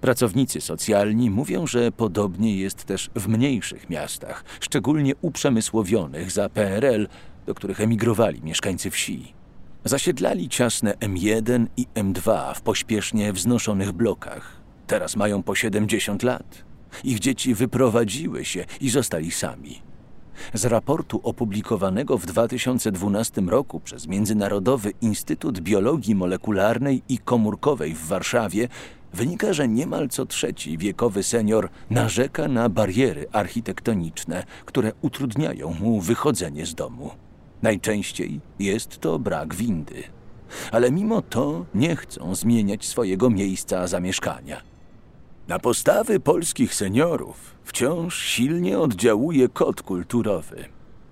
Pracownicy 0.01 0.61
socjalni 0.61 1.31
mówią, 1.31 1.67
że 1.67 1.93
podobnie 1.93 2.57
jest 2.57 2.85
też 2.85 3.11
w 3.15 3.29
mniejszych 3.29 3.91
miastach, 3.91 4.45
szczególnie 4.61 5.13
uprzemysłowionych 5.21 6.31
za 6.31 6.49
PRL, 6.49 7.09
do 7.47 7.55
których 7.55 7.81
emigrowali 7.81 8.43
mieszkańcy 8.43 8.91
wsi. 8.91 9.33
Zasiedlali 9.85 10.49
ciasne 10.49 10.93
M1 10.95 11.67
i 11.77 11.87
M2 11.95 12.55
w 12.55 12.61
pośpiesznie 12.61 13.33
wznoszonych 13.33 13.93
blokach. 13.93 14.57
Teraz 14.87 15.17
mają 15.17 15.43
po 15.43 15.55
70 15.55 16.23
lat. 16.23 16.65
Ich 17.05 17.19
dzieci 17.19 17.55
wyprowadziły 17.55 18.45
się 18.45 18.65
i 18.81 18.91
zostali 18.91 19.31
sami. 19.31 19.83
Z 20.55 20.65
raportu 20.65 21.21
opublikowanego 21.23 22.19
w 22.19 22.27
2012 22.27 23.41
roku 23.41 23.81
przez 23.81 24.07
Międzynarodowy 24.07 24.93
Instytut 25.01 25.61
Biologii 25.61 26.15
Molekularnej 26.15 27.03
i 27.09 27.19
Komórkowej 27.19 27.95
w 27.95 28.07
Warszawie 28.07 28.69
wynika, 29.15 29.53
że 29.53 29.69
niemal 29.69 30.09
co 30.09 30.27
trzeci 30.27 30.79
wiekowy 30.79 31.23
senior 31.23 31.69
narzeka 31.91 32.49
na 32.49 32.69
bariery 32.69 33.27
architektoniczne, 33.33 34.45
które 34.65 34.93
utrudniają 35.03 35.75
mu 35.81 36.01
wychodzenie 36.01 36.67
z 36.67 36.75
domu. 36.75 37.11
Najczęściej 37.63 38.41
jest 38.59 38.99
to 38.99 39.19
brak 39.19 39.55
windy. 39.55 40.03
Ale 40.73 40.91
mimo 40.91 41.23
to 41.23 41.67
nie 41.75 41.97
chcą 41.97 42.35
zmieniać 42.35 42.85
swojego 42.87 43.31
miejsca 43.31 43.87
zamieszkania. 43.87 44.63
Na 45.49 45.59
postawy 45.59 46.21
polskich 46.21 46.75
seniorów 46.75 47.55
wciąż 47.65 48.19
silnie 48.23 48.79
oddziałuje 48.79 49.49
kod 49.49 49.83
kulturowy. 49.83 50.65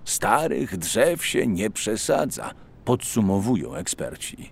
Starych 0.05 0.77
drzew 0.77 1.25
się 1.25 1.47
nie 1.47 1.69
przesadza, 1.69 2.51
podsumowują 2.85 3.75
eksperci. 3.75 4.49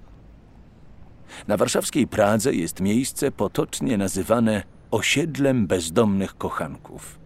Na 1.48 1.58
warszawskiej 1.58 2.08
Pradze 2.08 2.54
jest 2.54 2.80
miejsce 2.80 3.32
potocznie 3.32 3.98
nazywane 3.98 4.64
osiedlem 4.92 5.68
bezdomnych 5.68 6.38
kochanków. 6.38 7.22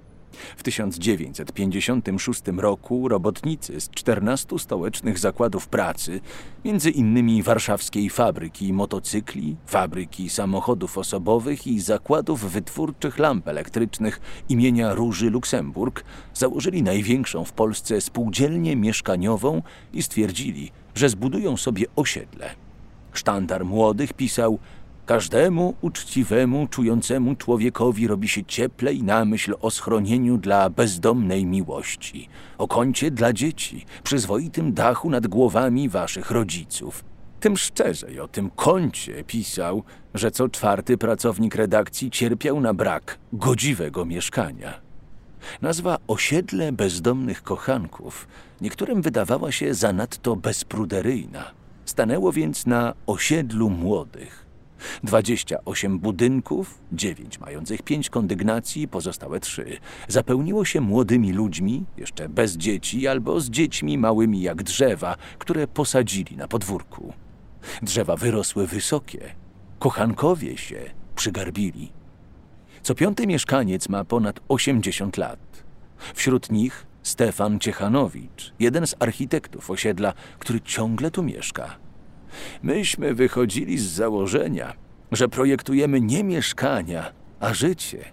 W 0.57 0.63
1956 0.63 2.41
roku 2.57 3.07
robotnicy 3.07 3.81
z 3.81 3.89
14 3.89 4.59
stołecznych 4.59 5.19
zakładów 5.19 5.67
pracy, 5.67 6.21
między 6.65 6.89
innymi 6.89 7.43
warszawskiej 7.43 8.09
fabryki 8.09 8.73
motocykli, 8.73 9.55
fabryki 9.65 10.29
samochodów 10.29 10.97
osobowych 10.97 11.67
i 11.67 11.79
zakładów 11.79 12.51
wytwórczych 12.51 13.19
lamp 13.19 13.47
elektrycznych 13.47 14.21
imienia 14.49 14.93
Róży 14.93 15.29
Luksemburg, 15.29 16.03
założyli 16.33 16.83
największą 16.83 17.43
w 17.43 17.53
Polsce 17.53 18.01
spółdzielnię 18.01 18.75
mieszkaniową 18.75 19.61
i 19.93 20.03
stwierdzili, 20.03 20.71
że 20.95 21.09
zbudują 21.09 21.57
sobie 21.57 21.85
osiedle. 21.95 22.64
Sztandar 23.17 23.65
młodych 23.65 24.13
pisał 24.13 24.59
Każdemu 25.05 25.73
uczciwemu, 25.81 26.67
czującemu 26.67 27.35
człowiekowi 27.35 28.07
robi 28.07 28.27
się 28.27 28.43
cieplej 28.43 29.03
na 29.03 29.25
myśl 29.25 29.55
o 29.61 29.71
schronieniu 29.71 30.37
dla 30.37 30.69
bezdomnej 30.69 31.45
miłości, 31.45 32.29
o 32.57 32.67
kącie 32.67 33.11
dla 33.11 33.33
dzieci, 33.33 33.85
przyzwoitym 34.03 34.73
dachu 34.73 35.09
nad 35.09 35.27
głowami 35.27 35.89
waszych 35.89 36.31
rodziców. 36.31 37.03
Tym 37.39 37.57
szczerzej 37.57 38.19
o 38.19 38.27
tym 38.27 38.49
kącie 38.49 39.23
pisał, 39.23 39.83
że 40.13 40.31
co 40.31 40.49
czwarty 40.49 40.97
pracownik 40.97 41.55
redakcji 41.55 42.11
cierpiał 42.11 42.61
na 42.61 42.73
brak 42.73 43.17
godziwego 43.33 44.05
mieszkania. 44.05 44.73
Nazwa 45.61 45.97
osiedle 46.07 46.71
bezdomnych 46.71 47.43
kochanków 47.43 48.27
niektórym 48.61 49.01
wydawała 49.01 49.51
się 49.51 49.73
zanadto 49.73 50.35
bezpruderyjna. 50.35 51.64
Stanęło 51.85 52.31
więc 52.31 52.65
na 52.65 52.93
osiedlu 53.07 53.69
młodych. 53.69 54.45
28 55.03 55.99
budynków, 55.99 56.79
9 56.91 57.39
mających 57.39 57.81
5 57.81 58.09
kondygnacji, 58.09 58.87
pozostałe 58.87 59.39
3, 59.39 59.77
zapełniło 60.07 60.65
się 60.65 60.81
młodymi 60.81 61.33
ludźmi, 61.33 61.85
jeszcze 61.97 62.29
bez 62.29 62.57
dzieci 62.57 63.07
albo 63.07 63.39
z 63.39 63.49
dziećmi 63.49 63.97
małymi 63.97 64.41
jak 64.41 64.63
drzewa, 64.63 65.15
które 65.37 65.67
posadzili 65.67 66.37
na 66.37 66.47
podwórku. 66.47 67.13
Drzewa 67.81 68.15
wyrosły 68.15 68.67
wysokie, 68.67 69.35
kochankowie 69.79 70.57
się 70.57 70.81
przygarbili. 71.15 71.91
Co 72.83 72.95
piąty 72.95 73.27
mieszkaniec 73.27 73.89
ma 73.89 74.03
ponad 74.03 74.39
80 74.47 75.17
lat. 75.17 75.39
Wśród 76.13 76.51
nich 76.51 76.85
Stefan 77.05 77.59
Ciechanowicz, 77.59 78.53
jeden 78.59 78.87
z 78.87 78.95
architektów 78.99 79.69
osiedla, 79.69 80.13
który 80.39 80.61
ciągle 80.61 81.11
tu 81.11 81.23
mieszka. 81.23 81.75
Myśmy 82.63 83.13
wychodzili 83.13 83.77
z 83.77 83.83
założenia, 83.85 84.73
że 85.11 85.27
projektujemy 85.27 86.01
nie 86.01 86.23
mieszkania, 86.23 87.11
a 87.39 87.53
życie, 87.53 88.05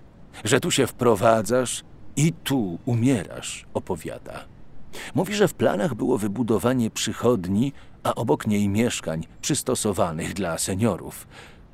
że 0.44 0.60
tu 0.60 0.70
się 0.70 0.86
wprowadzasz 0.86 1.84
i 2.16 2.32
tu 2.32 2.78
umierasz, 2.84 3.66
opowiada. 3.74 4.44
Mówi, 5.14 5.34
że 5.34 5.48
w 5.48 5.54
planach 5.54 5.94
było 5.94 6.18
wybudowanie 6.18 6.90
przychodni, 6.90 7.72
a 8.02 8.14
obok 8.14 8.46
niej 8.46 8.68
mieszkań 8.68 9.26
przystosowanych 9.40 10.34
dla 10.34 10.58
seniorów. 10.58 11.26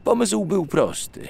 Pomysł 0.04 0.44
był 0.44 0.66
prosty. 0.66 1.28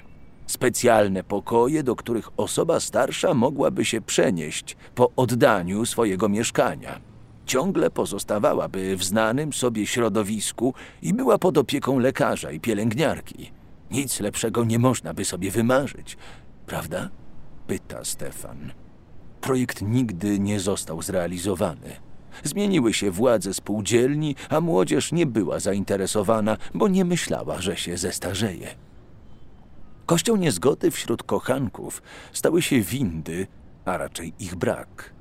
Specjalne 0.48 1.24
pokoje, 1.24 1.82
do 1.82 1.96
których 1.96 2.28
osoba 2.36 2.80
starsza 2.80 3.34
mogłaby 3.34 3.84
się 3.84 4.00
przenieść 4.00 4.76
po 4.94 5.10
oddaniu 5.16 5.86
swojego 5.86 6.28
mieszkania 6.28 7.08
ciągle 7.48 7.90
pozostawałaby 7.90 8.96
w 8.96 9.04
znanym 9.04 9.52
sobie 9.52 9.86
środowisku 9.86 10.74
i 11.02 11.14
była 11.14 11.38
pod 11.38 11.58
opieką 11.58 11.98
lekarza 11.98 12.50
i 12.50 12.60
pielęgniarki. 12.60 13.52
Nic 13.90 14.20
lepszego 14.20 14.64
nie 14.64 14.78
można 14.78 15.14
by 15.14 15.24
sobie 15.24 15.50
wymarzyć, 15.50 16.16
prawda? 16.66 17.08
Pyta 17.66 18.04
Stefan. 18.04 18.72
Projekt 19.40 19.82
nigdy 19.82 20.38
nie 20.38 20.60
został 20.60 21.02
zrealizowany. 21.02 21.96
Zmieniły 22.44 22.94
się 22.94 23.10
władze 23.10 23.54
spółdzielni, 23.54 24.36
a 24.48 24.60
młodzież 24.60 25.12
nie 25.12 25.26
była 25.26 25.60
zainteresowana, 25.60 26.56
bo 26.74 26.88
nie 26.88 27.04
myślała, 27.04 27.60
że 27.60 27.76
się 27.76 27.96
zestarzeje. 27.96 28.87
Kością 30.08 30.36
niezgody 30.36 30.90
wśród 30.90 31.22
kochanków 31.22 32.02
stały 32.32 32.62
się 32.62 32.80
windy, 32.80 33.46
a 33.84 33.96
raczej 33.96 34.32
ich 34.38 34.54
brak. 34.54 35.12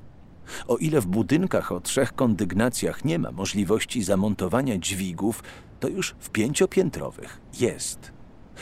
O 0.68 0.76
ile 0.76 1.00
w 1.00 1.06
budynkach 1.06 1.72
o 1.72 1.80
trzech 1.80 2.12
kondygnacjach 2.14 3.04
nie 3.04 3.18
ma 3.18 3.32
możliwości 3.32 4.02
zamontowania 4.02 4.78
dźwigów, 4.78 5.42
to 5.80 5.88
już 5.88 6.14
w 6.18 6.30
pięciopiętrowych 6.30 7.40
jest. 7.60 8.12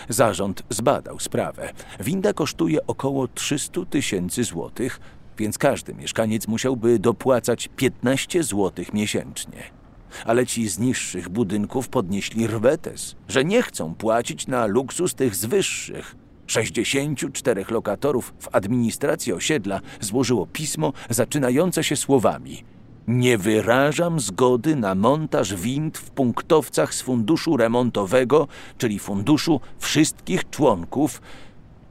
Zarząd 0.09 0.63
zbadał 0.71 1.21
sprawę. 1.21 1.73
Winda 2.01 2.33
kosztuje 2.33 2.87
około 2.87 3.29
300 3.29 3.85
tysięcy 3.91 4.45
złotych, 4.45 5.01
więc 5.39 5.59
każdy 5.59 5.95
mieszkaniec 5.95 6.49
musiałby 6.49 6.99
dopłacać 6.99 7.69
15 7.77 8.43
złotych 8.43 8.93
miesięcznie. 8.93 9.76
Ale 10.25 10.47
ci 10.47 10.69
z 10.69 10.79
niższych 10.79 11.29
budynków 11.29 11.89
podnieśli 11.89 12.47
rwetes, 12.47 13.17
że 13.29 13.45
nie 13.45 13.63
chcą 13.63 13.95
płacić 13.95 14.47
na 14.47 14.67
luksus 14.67 15.15
tych 15.15 15.37
z 15.37 15.45
wyższych, 15.45 16.17
64 16.47 17.65
lokatorów 17.71 18.35
w 18.39 18.49
administracji 18.53 19.33
osiedla 19.33 19.81
złożyło 20.01 20.47
pismo 20.47 20.93
zaczynające 21.11 21.85
się 21.85 21.97
słowami. 21.97 22.65
Nie 23.09 23.39
wyrażam 23.39 24.21
zgody 24.21 24.77
na 24.77 24.95
montaż 24.95 25.55
wind 25.55 25.99
w 25.99 26.11
punktowcach 26.11 26.95
z 26.95 27.03
funduszu 27.03 27.57
remontowego, 27.57 28.49
czyli 28.79 28.99
funduszu 28.99 29.61
wszystkich 29.79 30.51
członków. 30.51 31.21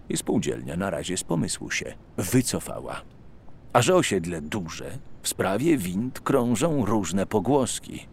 I 0.09 0.17
spółdzielnia 0.17 0.77
na 0.77 0.89
razie 0.89 1.17
z 1.17 1.23
pomysłu 1.23 1.71
się 1.71 1.93
wycofała. 2.17 3.01
A 3.73 3.81
że 3.81 3.95
osiedle 3.95 4.41
duże, 4.41 4.97
w 5.25 5.29
sprawie 5.29 5.77
wind 5.77 6.19
krążą 6.19 6.85
różne 6.85 7.25
pogłoski. 7.25 8.05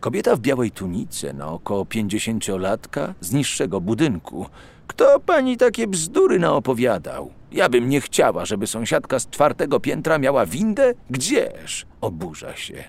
Kobieta 0.00 0.36
w 0.36 0.40
białej 0.40 0.70
tunice 0.70 1.32
na 1.32 1.48
około 1.48 1.84
pięćdziesięciolatka 1.84 3.14
z 3.20 3.32
niższego 3.32 3.80
budynku. 3.80 4.46
Kto 4.86 5.20
pani 5.20 5.56
takie 5.56 5.86
bzdury 5.86 6.38
naopowiadał? 6.38 7.30
Ja 7.52 7.68
bym 7.68 7.88
nie 7.88 8.00
chciała, 8.00 8.44
żeby 8.44 8.66
sąsiadka 8.66 9.18
z 9.18 9.30
czwartego 9.30 9.80
piętra 9.80 10.18
miała 10.18 10.46
windę? 10.46 10.94
Gdzież? 11.10 11.86
Oburza 12.00 12.56
się. 12.56 12.84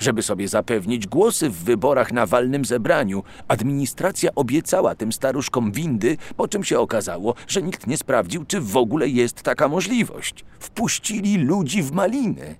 Żeby 0.00 0.22
sobie 0.22 0.48
zapewnić 0.48 1.06
głosy 1.06 1.50
w 1.50 1.64
wyborach 1.64 2.12
na 2.12 2.26
walnym 2.26 2.64
zebraniu, 2.64 3.22
administracja 3.48 4.30
obiecała 4.34 4.94
tym 4.94 5.12
staruszkom 5.12 5.72
windy, 5.72 6.16
po 6.36 6.48
czym 6.48 6.64
się 6.64 6.78
okazało, 6.78 7.34
że 7.48 7.62
nikt 7.62 7.86
nie 7.86 7.96
sprawdził, 7.96 8.44
czy 8.44 8.60
w 8.60 8.76
ogóle 8.76 9.08
jest 9.08 9.42
taka 9.42 9.68
możliwość. 9.68 10.44
Wpuścili 10.60 11.36
ludzi 11.38 11.82
w 11.82 11.92
maliny. 11.92 12.56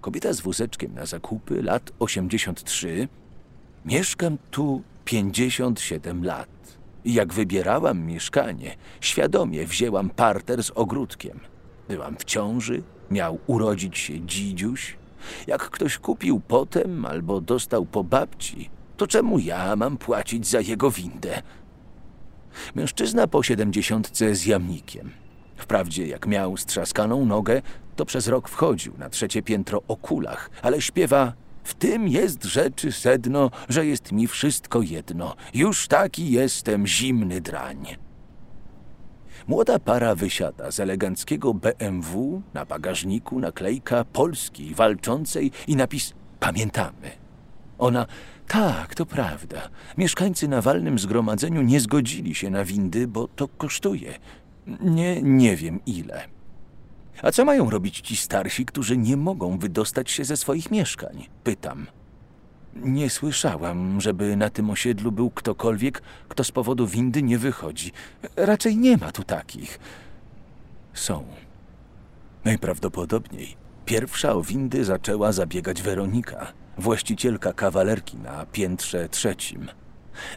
Kobieta 0.00 0.32
z 0.32 0.40
wózeczkiem 0.40 0.94
na 0.94 1.06
zakupy, 1.06 1.62
lat 1.62 1.92
83. 1.98 3.08
Mieszkam 3.84 4.38
tu 4.50 4.82
57 5.04 6.24
lat. 6.24 6.48
Jak 7.04 7.32
wybierałam 7.32 8.00
mieszkanie, 8.00 8.76
świadomie 9.00 9.66
wzięłam 9.66 10.10
parter 10.10 10.64
z 10.64 10.70
ogródkiem. 10.74 11.40
Byłam 11.88 12.16
w 12.16 12.24
ciąży, 12.24 12.82
miał 13.10 13.38
urodzić 13.46 13.98
się 13.98 14.20
dzidziuś. 14.20 14.96
Jak 15.46 15.70
ktoś 15.70 15.98
kupił 15.98 16.40
potem 16.48 17.06
albo 17.06 17.40
dostał 17.40 17.86
po 17.86 18.04
babci, 18.04 18.70
to 18.96 19.06
czemu 19.06 19.38
ja 19.38 19.76
mam 19.76 19.96
płacić 19.96 20.46
za 20.46 20.60
jego 20.60 20.90
windę? 20.90 21.42
Mężczyzna 22.74 23.26
po 23.26 23.42
siedemdziesiątce 23.42 24.34
z 24.34 24.46
jamnikiem. 24.46 25.10
Wprawdzie 25.56 26.06
jak 26.06 26.26
miał 26.26 26.56
strzaskaną 26.56 27.26
nogę, 27.26 27.62
to 27.96 28.04
przez 28.04 28.28
rok 28.28 28.48
wchodził 28.48 28.92
na 28.98 29.10
trzecie 29.10 29.42
piętro 29.42 29.82
o 29.88 29.96
kulach, 29.96 30.50
ale 30.62 30.82
śpiewa 30.82 31.32
w 31.64 31.74
tym 31.74 32.08
jest 32.08 32.44
rzeczy 32.44 32.92
sedno, 32.92 33.50
że 33.68 33.86
jest 33.86 34.12
mi 34.12 34.26
wszystko 34.26 34.82
jedno. 34.82 35.34
Już 35.54 35.88
taki 35.88 36.30
jestem 36.30 36.86
zimny 36.86 37.40
drań. 37.40 37.96
Młoda 39.48 39.78
para 39.78 40.14
wysiada 40.14 40.70
z 40.70 40.80
eleganckiego 40.80 41.54
BMW, 41.54 42.42
na 42.54 42.64
bagażniku 42.64 43.40
naklejka 43.40 44.04
polskiej, 44.04 44.74
walczącej 44.74 45.50
i 45.66 45.76
napis 45.76 46.14
Pamiętamy. 46.40 47.10
Ona, 47.78 48.06
tak, 48.48 48.94
to 48.94 49.06
prawda. 49.06 49.68
Mieszkańcy 49.98 50.48
na 50.48 50.62
walnym 50.62 50.98
zgromadzeniu 50.98 51.62
nie 51.62 51.80
zgodzili 51.80 52.34
się 52.34 52.50
na 52.50 52.64
windy, 52.64 53.06
bo 53.06 53.28
to 53.28 53.48
kosztuje. 53.48 54.18
Nie, 54.80 55.22
nie 55.22 55.56
wiem 55.56 55.80
ile. 55.86 56.24
A 57.22 57.32
co 57.32 57.44
mają 57.44 57.70
robić 57.70 58.00
ci 58.00 58.16
starsi, 58.16 58.66
którzy 58.66 58.96
nie 58.96 59.16
mogą 59.16 59.58
wydostać 59.58 60.10
się 60.10 60.24
ze 60.24 60.36
swoich 60.36 60.70
mieszkań? 60.70 61.26
Pytam. 61.44 61.86
Nie 62.82 63.10
słyszałam, 63.10 64.00
żeby 64.00 64.36
na 64.36 64.50
tym 64.50 64.70
osiedlu 64.70 65.12
był 65.12 65.30
ktokolwiek, 65.30 66.02
kto 66.28 66.44
z 66.44 66.50
powodu 66.50 66.86
windy 66.86 67.22
nie 67.22 67.38
wychodzi. 67.38 67.92
Raczej 68.36 68.76
nie 68.76 68.96
ma 68.96 69.12
tu 69.12 69.24
takich. 69.24 69.78
Są. 70.94 71.24
Najprawdopodobniej 72.44 73.56
pierwsza 73.84 74.32
o 74.32 74.42
windy 74.42 74.84
zaczęła 74.84 75.32
zabiegać 75.32 75.82
Weronika, 75.82 76.52
właścicielka 76.78 77.52
kawalerki 77.52 78.16
na 78.16 78.46
piętrze 78.46 79.08
trzecim. 79.08 79.68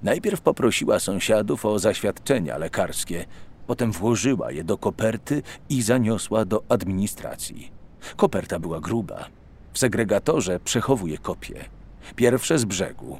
Najpierw 0.04 0.42
poprosiła 0.42 1.00
sąsiadów 1.00 1.66
o 1.66 1.80
zaświadczenia 1.80 2.58
lekarskie, 2.58 3.26
potem 3.68 3.92
włożyła 3.92 4.52
je 4.52 4.64
do 4.64 4.78
koperty 4.78 5.42
i 5.70 5.82
zaniosła 5.82 6.46
do 6.46 6.64
administracji. 6.70 7.72
Koperta 8.16 8.60
była 8.60 8.80
gruba. 8.80 9.26
W 9.74 9.80
segregatorze 9.80 10.60
przechowuje 10.60 11.18
kopie. 11.18 11.79
Pierwsze 12.16 12.60
z 12.60 12.66
brzegu. 12.66 13.20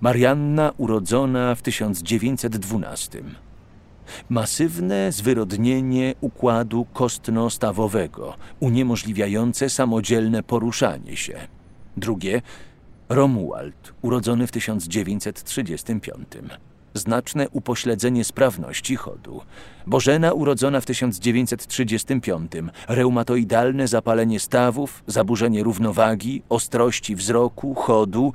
Marianna 0.00 0.72
urodzona 0.76 1.54
w 1.54 1.62
1912. 1.62 3.22
Masywne 4.28 5.12
zwyrodnienie 5.12 6.14
układu 6.20 6.86
kostno-stawowego, 6.92 8.34
uniemożliwiające 8.60 9.70
samodzielne 9.70 10.42
poruszanie 10.42 11.16
się. 11.16 11.38
Drugie 11.96 12.42
Romuald, 13.08 13.92
urodzony 14.02 14.46
w 14.46 14.52
1935. 14.52 16.28
Znaczne 16.94 17.48
upośledzenie 17.48 18.24
sprawności 18.24 18.96
chodu. 18.96 19.40
Bożena, 19.86 20.32
urodzona 20.32 20.80
w 20.80 20.86
1935. 20.86 22.52
Reumatoidalne 22.88 23.88
zapalenie 23.88 24.40
stawów, 24.40 25.04
zaburzenie 25.06 25.62
równowagi, 25.62 26.42
ostrości 26.48 27.16
wzroku, 27.16 27.74
chodu. 27.74 28.32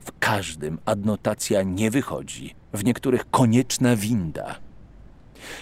W 0.00 0.18
każdym 0.18 0.78
adnotacja 0.84 1.62
nie 1.62 1.90
wychodzi. 1.90 2.54
W 2.72 2.84
niektórych 2.84 3.30
konieczna 3.30 3.96
winda. 3.96 4.58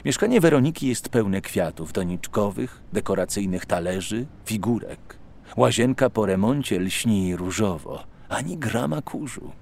Mieszkanie 0.05 0.41
Weroniki 0.41 0.89
jest 0.89 1.09
pełne 1.09 1.41
kwiatów 1.41 1.93
doniczkowych, 1.93 2.83
dekoracyjnych 2.93 3.67
talerzy, 3.67 4.27
figurek. 4.45 5.17
Łazienka 5.57 6.11
po 6.11 6.27
remoncie 6.27 6.81
lśni 6.81 7.37
różowo, 7.37 8.05
ani 8.29 8.59
grama 8.59 9.03
kurzu. 9.03 9.53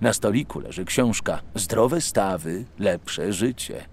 Na 0.00 0.12
stoliku 0.12 0.60
leży 0.60 0.84
książka 0.84 1.40
Zdrowe 1.54 2.00
stawy, 2.00 2.64
lepsze 2.78 3.32
życie. 3.32 3.84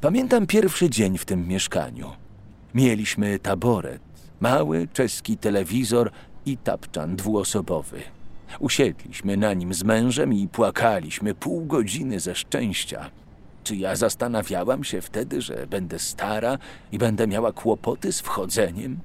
Pamiętam 0.00 0.46
pierwszy 0.46 0.90
dzień 0.90 1.18
w 1.18 1.24
tym 1.24 1.48
mieszkaniu. 1.48 2.10
Mieliśmy 2.74 3.38
taboret, 3.38 4.02
mały 4.40 4.88
czeski 4.92 5.36
telewizor 5.36 6.10
i 6.46 6.56
tapczan 6.56 7.16
dwuosobowy. 7.16 8.02
Usiedliśmy 8.58 9.36
na 9.36 9.54
nim 9.54 9.74
z 9.74 9.84
mężem 9.84 10.32
i 10.32 10.48
płakaliśmy 10.48 11.34
pół 11.34 11.66
godziny 11.66 12.20
ze 12.20 12.34
szczęścia. 12.34 13.10
Czy 13.64 13.76
ja 13.76 13.96
zastanawiałam 13.96 14.84
się 14.84 15.00
wtedy, 15.00 15.42
że 15.42 15.66
będę 15.66 15.98
stara 15.98 16.58
i 16.92 16.98
będę 16.98 17.26
miała 17.26 17.52
kłopoty 17.52 18.12
z 18.12 18.20
wchodzeniem? 18.20 18.98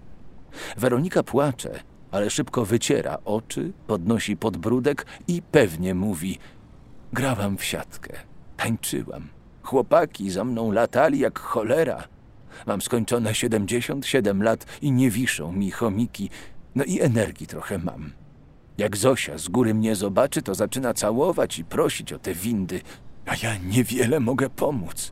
Weronika 0.77 1.23
płacze, 1.23 1.79
ale 2.15 2.30
szybko 2.30 2.65
wyciera 2.65 3.17
oczy, 3.25 3.73
podnosi 3.88 4.38
podbródek 4.38 5.06
i 5.28 5.41
pewnie 5.41 5.95
mówi: 5.95 6.39
Grałam 7.13 7.58
w 7.58 7.63
siatkę, 7.63 8.13
tańczyłam. 8.58 9.28
Chłopaki 9.63 10.32
za 10.32 10.43
mną 10.43 10.71
latali 10.71 11.19
jak 11.19 11.39
cholera. 11.39 12.08
Mam 12.65 12.82
skończone 12.82 13.36
77 13.36 14.43
lat 14.43 14.65
i 14.82 14.91
nie 14.91 15.12
wiszą 15.12 15.51
mi 15.51 15.71
chomiki, 15.71 16.30
no 16.75 16.84
i 16.84 17.01
energii 17.01 17.47
trochę 17.47 17.78
mam. 17.78 18.12
Jak 18.78 18.97
Zosia 18.97 19.38
z 19.38 19.47
góry 19.47 19.73
mnie 19.73 19.95
zobaczy, 19.95 20.41
to 20.41 20.56
zaczyna 20.56 20.93
całować 20.93 21.60
i 21.60 21.65
prosić 21.65 22.13
o 22.13 22.19
te 22.19 22.34
windy, 22.34 22.82
a 23.25 23.32
ja 23.43 23.58
niewiele 23.58 24.19
mogę 24.19 24.49
pomóc. 24.49 25.12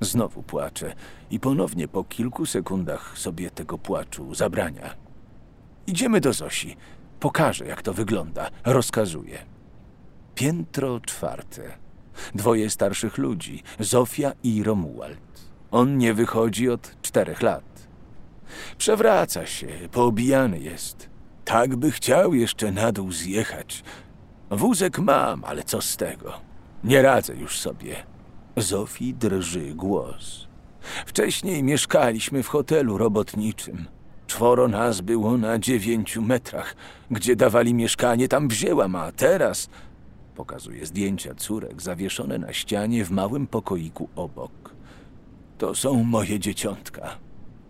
Znowu 0.00 0.42
płaczę 0.42 0.94
i 1.30 1.40
ponownie 1.40 1.88
po 1.88 2.04
kilku 2.04 2.46
sekundach 2.46 3.18
sobie 3.18 3.50
tego 3.50 3.78
płaczu 3.78 4.34
zabrania. 4.34 5.03
Idziemy 5.86 6.20
do 6.20 6.32
Zosi. 6.32 6.76
Pokażę, 7.20 7.66
jak 7.66 7.82
to 7.82 7.92
wygląda. 7.92 8.50
Rozkazuję. 8.64 9.38
Piętro 10.34 11.00
czwarte. 11.00 11.62
Dwoje 12.34 12.70
starszych 12.70 13.18
ludzi, 13.18 13.62
Zofia 13.80 14.32
i 14.42 14.62
Romuald. 14.62 15.50
On 15.70 15.98
nie 15.98 16.14
wychodzi 16.14 16.70
od 16.70 17.02
czterech 17.02 17.42
lat. 17.42 17.88
Przewraca 18.78 19.46
się, 19.46 19.68
poobijany 19.92 20.58
jest. 20.58 21.10
Tak 21.44 21.76
by 21.76 21.90
chciał 21.90 22.34
jeszcze 22.34 22.72
na 22.72 22.92
dół 22.92 23.12
zjechać. 23.12 23.84
Wózek 24.50 24.98
mam, 24.98 25.44
ale 25.44 25.62
co 25.62 25.80
z 25.82 25.96
tego? 25.96 26.32
Nie 26.84 27.02
radzę 27.02 27.34
już 27.36 27.58
sobie. 27.58 27.96
Zofii 28.56 29.14
drży 29.14 29.74
głos. 29.74 30.46
Wcześniej 31.06 31.62
mieszkaliśmy 31.62 32.42
w 32.42 32.48
hotelu 32.48 32.98
robotniczym. 32.98 33.86
Czworo 34.26 34.68
nas 34.68 35.00
było 35.00 35.38
na 35.38 35.58
dziewięciu 35.58 36.22
metrach. 36.22 36.76
Gdzie 37.10 37.36
dawali 37.36 37.74
mieszkanie, 37.74 38.28
tam 38.28 38.48
wzięłam, 38.48 38.96
a 38.96 39.12
teraz... 39.12 39.68
Pokazuje 40.34 40.86
zdjęcia 40.86 41.34
córek 41.34 41.82
zawieszone 41.82 42.38
na 42.38 42.52
ścianie 42.52 43.04
w 43.04 43.10
małym 43.10 43.46
pokoiku 43.46 44.08
obok. 44.16 44.74
To 45.58 45.74
są 45.74 46.04
moje 46.04 46.38
dzieciątka. 46.40 47.18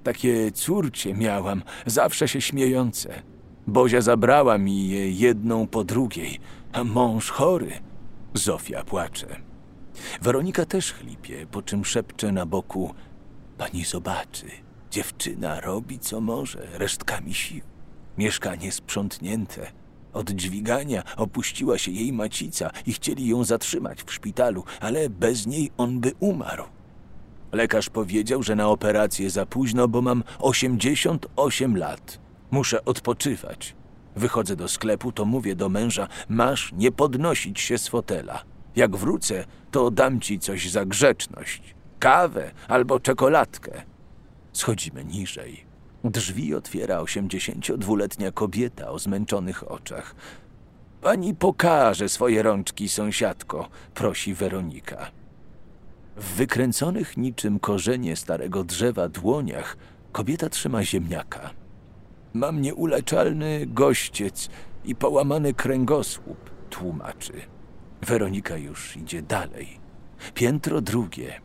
Takie 0.02 0.52
córcie 0.52 1.14
miałam, 1.14 1.62
zawsze 1.86 2.28
się 2.28 2.40
śmiejące. 2.40 3.22
Bozia 3.66 4.00
zabrała 4.00 4.58
mi 4.58 4.88
je 4.88 5.10
jedną 5.10 5.66
po 5.66 5.84
drugiej, 5.84 6.38
a 6.72 6.84
mąż 6.84 7.30
chory. 7.30 7.72
Zofia 8.34 8.84
płacze. 8.84 9.26
Weronika 10.22 10.66
też 10.66 10.92
chlipie, 10.92 11.46
po 11.50 11.62
czym 11.62 11.84
szepcze 11.84 12.32
na 12.32 12.46
boku: 12.46 12.94
Pani 13.58 13.84
zobaczy, 13.84 14.46
dziewczyna 14.94 15.60
robi 15.60 15.98
co 15.98 16.20
może, 16.20 16.66
resztkami 16.72 17.34
sił. 17.34 17.60
Mieszkanie 18.18 18.72
sprzątnięte. 18.72 19.72
Od 20.12 20.30
dźwigania 20.30 21.02
opuściła 21.16 21.78
się 21.78 21.90
jej 21.90 22.12
macica 22.12 22.70
i 22.86 22.92
chcieli 22.92 23.26
ją 23.26 23.44
zatrzymać 23.44 24.02
w 24.02 24.12
szpitalu, 24.12 24.64
ale 24.80 25.10
bez 25.10 25.46
niej 25.46 25.70
on 25.76 26.00
by 26.00 26.12
umarł. 26.20 26.64
Lekarz 27.52 27.90
powiedział, 27.90 28.42
że 28.42 28.56
na 28.56 28.68
operację 28.68 29.30
za 29.30 29.46
późno, 29.46 29.88
bo 29.88 30.02
mam 30.02 30.22
88 30.38 31.76
lat. 31.76 32.20
Muszę 32.50 32.84
odpoczywać. 32.84 33.76
Wychodzę 34.16 34.56
do 34.56 34.68
sklepu, 34.68 35.12
to 35.12 35.24
mówię 35.24 35.54
do 35.54 35.68
męża: 35.68 36.08
Masz 36.28 36.72
nie 36.72 36.92
podnosić 36.92 37.60
się 37.60 37.78
z 37.78 37.88
fotela. 37.88 38.42
Jak 38.76 38.96
wrócę, 38.96 39.44
to 39.70 39.90
dam 39.90 40.20
ci 40.20 40.38
coś 40.38 40.70
za 40.70 40.84
grzeczność. 40.84 41.74
Kawę 41.98 42.50
albo 42.68 43.00
czekoladkę. 43.00 43.93
Schodzimy 44.54 45.04
niżej. 45.04 45.64
Drzwi 46.04 46.54
otwiera 46.54 46.98
82-letnia 46.98 48.32
kobieta 48.32 48.90
o 48.90 48.98
zmęczonych 48.98 49.70
oczach. 49.70 50.14
Pani 51.00 51.34
pokaże 51.34 52.08
swoje 52.08 52.42
rączki, 52.42 52.88
sąsiadko, 52.88 53.68
prosi 53.94 54.34
Weronika. 54.34 55.10
W 56.16 56.34
wykręconych 56.34 57.16
niczym 57.16 57.58
korzenie 57.58 58.16
starego 58.16 58.64
drzewa 58.64 59.08
dłoniach 59.08 59.76
kobieta 60.12 60.48
trzyma 60.48 60.84
ziemniaka. 60.84 61.50
Mam 62.34 62.60
nieuleczalny 62.60 63.66
gościec 63.66 64.48
i 64.84 64.94
połamany 64.94 65.54
kręgosłup, 65.54 66.50
tłumaczy. 66.70 67.32
Weronika 68.02 68.56
już 68.56 68.96
idzie 68.96 69.22
dalej. 69.22 69.80
Piętro 70.34 70.80
drugie. 70.80 71.43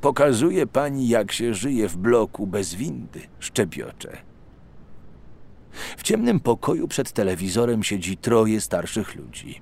Pokazuje 0.00 0.66
pani, 0.66 1.08
jak 1.08 1.32
się 1.32 1.54
żyje 1.54 1.88
w 1.88 1.96
bloku 1.96 2.46
bez 2.46 2.74
windy, 2.74 3.20
szczebiocze. 3.38 4.16
W 5.96 6.02
ciemnym 6.02 6.40
pokoju 6.40 6.88
przed 6.88 7.12
telewizorem 7.12 7.82
siedzi 7.82 8.16
troje 8.16 8.60
starszych 8.60 9.14
ludzi. 9.14 9.60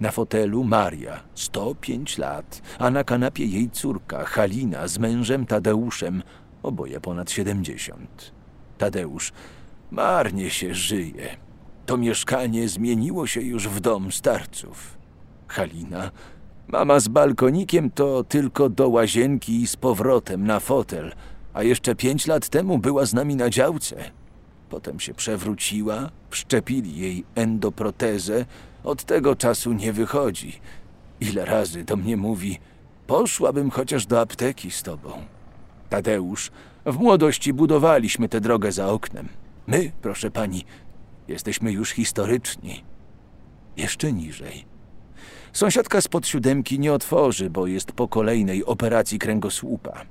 Na 0.00 0.10
fotelu 0.10 0.64
Maria, 0.64 1.20
105 1.34 2.18
lat, 2.18 2.62
a 2.78 2.90
na 2.90 3.04
kanapie 3.04 3.44
jej 3.44 3.70
córka 3.70 4.24
Halina 4.24 4.88
z 4.88 4.98
mężem 4.98 5.46
Tadeuszem, 5.46 6.22
oboje 6.62 7.00
ponad 7.00 7.30
70. 7.30 8.32
Tadeusz, 8.78 9.32
marnie 9.90 10.50
się 10.50 10.74
żyje. 10.74 11.36
To 11.86 11.96
mieszkanie 11.96 12.68
zmieniło 12.68 13.26
się 13.26 13.40
już 13.40 13.68
w 13.68 13.80
dom 13.80 14.12
starców. 14.12 14.98
Halina, 15.48 16.10
mama 16.72 17.00
z 17.00 17.08
balkonikiem 17.08 17.90
to 17.90 18.24
tylko 18.24 18.68
do 18.68 18.88
łazienki 18.88 19.62
i 19.62 19.66
z 19.66 19.76
powrotem 19.76 20.46
na 20.46 20.60
fotel, 20.60 21.12
a 21.54 21.62
jeszcze 21.62 21.94
pięć 21.94 22.26
lat 22.26 22.48
temu 22.48 22.78
była 22.78 23.06
z 23.06 23.14
nami 23.14 23.36
na 23.36 23.50
działce. 23.50 23.96
Potem 24.70 25.00
się 25.00 25.14
przewróciła, 25.14 26.10
wszczepili 26.30 26.96
jej 26.96 27.24
endoprotezę, 27.34 28.44
od 28.84 29.04
tego 29.04 29.36
czasu 29.36 29.72
nie 29.72 29.92
wychodzi. 29.92 30.60
Ile 31.20 31.44
razy 31.44 31.84
do 31.84 31.96
mnie 31.96 32.16
mówi, 32.16 32.58
poszłabym 33.06 33.70
chociaż 33.70 34.06
do 34.06 34.20
apteki 34.20 34.70
z 34.70 34.82
tobą. 34.82 35.12
Tadeusz, 35.88 36.50
w 36.86 36.98
młodości 36.98 37.52
budowaliśmy 37.52 38.28
tę 38.28 38.40
drogę 38.40 38.72
za 38.72 38.88
oknem. 38.88 39.28
My, 39.66 39.92
proszę 40.02 40.30
pani, 40.30 40.64
jesteśmy 41.28 41.72
już 41.72 41.90
historyczni. 41.90 42.84
Jeszcze 43.76 44.12
niżej. 44.12 44.71
Sąsiadka 45.52 46.00
spod 46.00 46.26
siódemki 46.26 46.78
nie 46.78 46.92
otworzy, 46.92 47.50
bo 47.50 47.66
jest 47.66 47.92
po 47.92 48.08
kolejnej 48.08 48.64
operacji 48.64 49.18
kręgosłupa. 49.18 50.04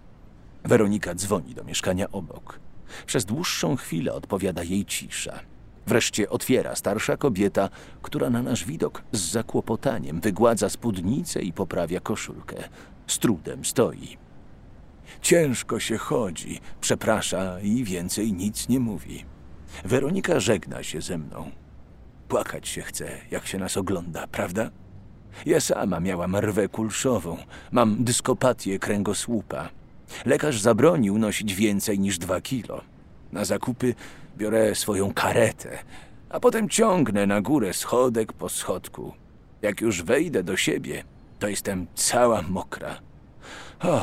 Weronika 0.63 1.15
dzwoni 1.15 1.55
do 1.55 1.63
mieszkania 1.63 2.11
obok. 2.11 2.59
Przez 3.05 3.25
dłuższą 3.25 3.75
chwilę 3.75 4.13
odpowiada 4.13 4.63
jej 4.63 4.85
cisza. 4.85 5.39
Wreszcie 5.87 6.29
otwiera 6.29 6.75
starsza 6.75 7.17
kobieta, 7.17 7.69
która 8.01 8.29
na 8.29 8.41
nasz 8.41 8.65
widok 8.65 9.03
z 9.11 9.31
zakłopotaniem 9.31 10.19
wygładza 10.21 10.69
spódnicę 10.69 11.41
i 11.41 11.53
poprawia 11.53 11.99
koszulkę. 11.99 12.55
Z 13.07 13.19
trudem 13.19 13.65
stoi. 13.65 14.17
Ciężko 15.21 15.79
się 15.79 15.97
chodzi, 15.97 16.59
przeprasza 16.81 17.59
i 17.59 17.83
więcej 17.83 18.33
nic 18.33 18.69
nie 18.69 18.79
mówi. 18.79 19.25
Weronika 19.85 20.39
żegna 20.39 20.83
się 20.83 21.01
ze 21.01 21.17
mną. 21.17 21.51
Płakać 22.27 22.67
się 22.67 22.81
chce, 22.81 23.11
jak 23.31 23.47
się 23.47 23.57
nas 23.57 23.77
ogląda, 23.77 24.27
prawda? 24.27 24.69
Ja 25.45 25.59
sama 25.59 25.99
miałam 25.99 26.35
rwę 26.35 26.67
kulszową, 26.67 27.37
mam 27.71 28.03
dyskopatię 28.03 28.79
kręgosłupa. 28.79 29.69
Lekarz 30.25 30.59
zabronił 30.61 31.17
nosić 31.17 31.55
więcej 31.55 31.99
niż 31.99 32.17
dwa 32.17 32.41
kilo. 32.41 32.81
Na 33.31 33.45
zakupy 33.45 33.95
biorę 34.37 34.75
swoją 34.75 35.13
karetę, 35.13 35.77
a 36.29 36.39
potem 36.39 36.69
ciągnę 36.69 37.27
na 37.27 37.41
górę 37.41 37.73
schodek 37.73 38.33
po 38.33 38.49
schodku. 38.49 39.13
Jak 39.61 39.81
już 39.81 40.03
wejdę 40.03 40.43
do 40.43 40.57
siebie, 40.57 41.03
to 41.39 41.47
jestem 41.47 41.87
cała 41.95 42.41
mokra. 42.41 42.99
O, 43.83 44.01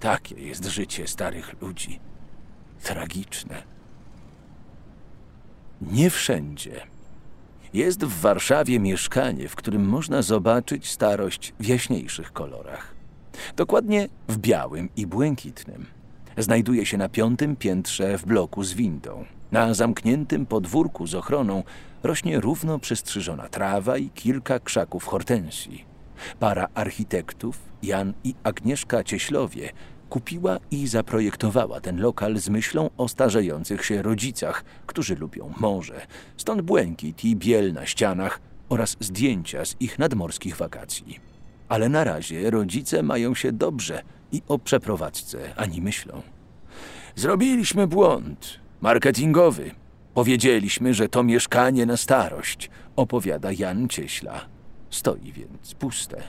takie 0.00 0.34
jest 0.34 0.64
życie 0.64 1.08
starych 1.08 1.62
ludzi. 1.62 2.00
Tragiczne. 2.82 3.62
Nie 5.80 6.10
wszędzie. 6.10 6.86
Jest 7.74 8.04
w 8.04 8.20
Warszawie 8.20 8.80
mieszkanie, 8.80 9.48
w 9.48 9.56
którym 9.56 9.88
można 9.88 10.22
zobaczyć 10.22 10.90
starość 10.90 11.54
w 11.60 11.66
jaśniejszych 11.66 12.32
kolorach. 12.32 12.94
Dokładnie 13.56 14.08
w 14.28 14.38
białym 14.38 14.88
i 14.96 15.06
błękitnym. 15.06 15.86
Znajduje 16.38 16.86
się 16.86 16.98
na 16.98 17.08
piątym 17.08 17.56
piętrze 17.56 18.18
w 18.18 18.26
bloku 18.26 18.64
z 18.64 18.72
windą. 18.72 19.24
Na 19.52 19.74
zamkniętym 19.74 20.46
podwórku 20.46 21.06
z 21.06 21.14
ochroną 21.14 21.62
rośnie 22.02 22.40
równo 22.40 22.78
przystrzyżona 22.78 23.48
trawa 23.48 23.96
i 23.98 24.10
kilka 24.10 24.58
krzaków 24.58 25.04
hortensji. 25.04 25.84
Para 26.38 26.68
architektów, 26.74 27.58
Jan 27.82 28.12
i 28.24 28.34
Agnieszka 28.42 29.04
Cieślowie, 29.04 29.72
kupiła 30.10 30.58
i 30.70 30.86
zaprojektowała 30.86 31.80
ten 31.80 32.00
lokal 32.00 32.38
z 32.38 32.48
myślą 32.48 32.90
o 32.96 33.08
starzejących 33.08 33.84
się 33.84 34.02
rodzicach, 34.02 34.64
którzy 34.86 35.16
lubią 35.16 35.52
morze. 35.60 36.06
Stąd 36.36 36.62
błękit 36.62 37.24
i 37.24 37.36
biel 37.36 37.72
na 37.72 37.86
ścianach 37.86 38.40
oraz 38.68 38.96
zdjęcia 39.00 39.64
z 39.64 39.76
ich 39.80 39.98
nadmorskich 39.98 40.56
wakacji. 40.56 41.20
Ale 41.68 41.88
na 41.88 42.04
razie 42.04 42.50
rodzice 42.50 43.02
mają 43.02 43.34
się 43.34 43.52
dobrze 43.52 44.02
i 44.32 44.42
o 44.48 44.58
przeprowadzce 44.58 45.38
ani 45.56 45.80
myślą. 45.82 46.22
Zrobiliśmy 47.16 47.86
błąd 47.86 48.60
marketingowy. 48.80 49.70
Powiedzieliśmy, 50.14 50.94
że 50.94 51.08
to 51.08 51.22
mieszkanie 51.22 51.86
na 51.86 51.96
starość, 51.96 52.70
opowiada 52.96 53.52
Jan 53.52 53.88
Cieśla. 53.88 54.46
Stoi 54.90 55.32
więc 55.32 55.74
puste. 55.74 56.22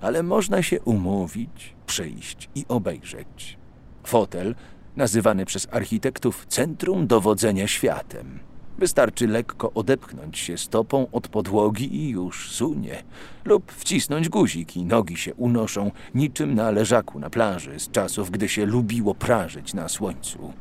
Ale 0.00 0.22
można 0.22 0.62
się 0.62 0.80
umówić, 0.80 1.73
przyjść 1.86 2.48
i 2.54 2.64
obejrzeć. 2.68 3.58
Fotel, 4.04 4.54
nazywany 4.96 5.44
przez 5.44 5.68
architektów 5.70 6.46
centrum 6.46 7.06
dowodzenia 7.06 7.66
światem. 7.66 8.40
Wystarczy 8.78 9.26
lekko 9.26 9.72
odepchnąć 9.72 10.38
się 10.38 10.58
stopą 10.58 11.06
od 11.12 11.28
podłogi 11.28 11.96
i 11.96 12.08
już 12.08 12.50
sunie. 12.50 13.02
Lub 13.44 13.72
wcisnąć 13.72 14.28
guzik 14.28 14.76
i 14.76 14.84
nogi 14.84 15.16
się 15.16 15.34
unoszą 15.34 15.90
niczym 16.14 16.54
na 16.54 16.70
leżaku 16.70 17.18
na 17.18 17.30
plaży 17.30 17.80
z 17.80 17.90
czasów, 17.90 18.30
gdy 18.30 18.48
się 18.48 18.66
lubiło 18.66 19.14
prażyć 19.14 19.74
na 19.74 19.88
słońcu. 19.88 20.52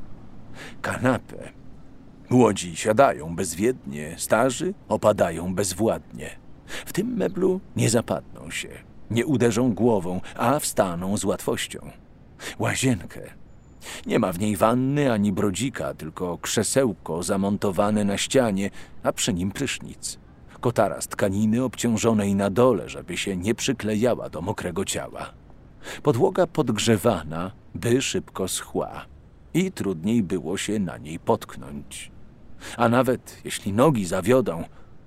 Kanapę. 0.81 1.51
Łodzi 2.31 2.75
siadają 2.75 3.35
bezwiednie, 3.35 4.15
starzy 4.17 4.73
opadają 4.89 5.55
bezwładnie. 5.55 6.29
W 6.65 6.93
tym 6.93 7.07
meblu 7.17 7.61
nie 7.75 7.89
zapadną 7.89 8.51
się, 8.51 8.69
nie 9.13 9.25
uderzą 9.25 9.73
głową, 9.73 10.21
a 10.35 10.59
wstaną 10.59 11.17
z 11.17 11.23
łatwością. 11.23 11.89
Łazienkę 12.59 13.21
nie 14.05 14.19
ma 14.19 14.31
w 14.31 14.39
niej 14.39 14.55
wanny 14.55 15.11
ani 15.11 15.31
brodzika, 15.31 15.93
tylko 15.93 16.37
krzesełko 16.37 17.23
zamontowane 17.23 18.03
na 18.03 18.17
ścianie, 18.17 18.69
a 19.03 19.11
przy 19.11 19.33
nim 19.33 19.51
prysznic. 19.51 20.19
Kotara 20.61 21.01
z 21.01 21.07
tkaniny 21.07 21.63
obciążonej 21.63 22.35
na 22.35 22.49
dole, 22.49 22.89
żeby 22.89 23.17
się 23.17 23.37
nie 23.37 23.55
przyklejała 23.55 24.29
do 24.29 24.41
mokrego 24.41 24.85
ciała. 24.85 25.29
Podłoga 26.03 26.47
podgrzewana, 26.47 27.51
by 27.75 28.01
szybko 28.01 28.47
schła 28.47 29.05
i 29.53 29.71
trudniej 29.71 30.23
było 30.23 30.57
się 30.57 30.79
na 30.79 30.97
niej 30.97 31.19
potknąć. 31.19 32.11
A 32.77 32.89
nawet 32.89 33.41
jeśli 33.45 33.73
nogi 33.73 34.05
zawiodą, 34.05 34.63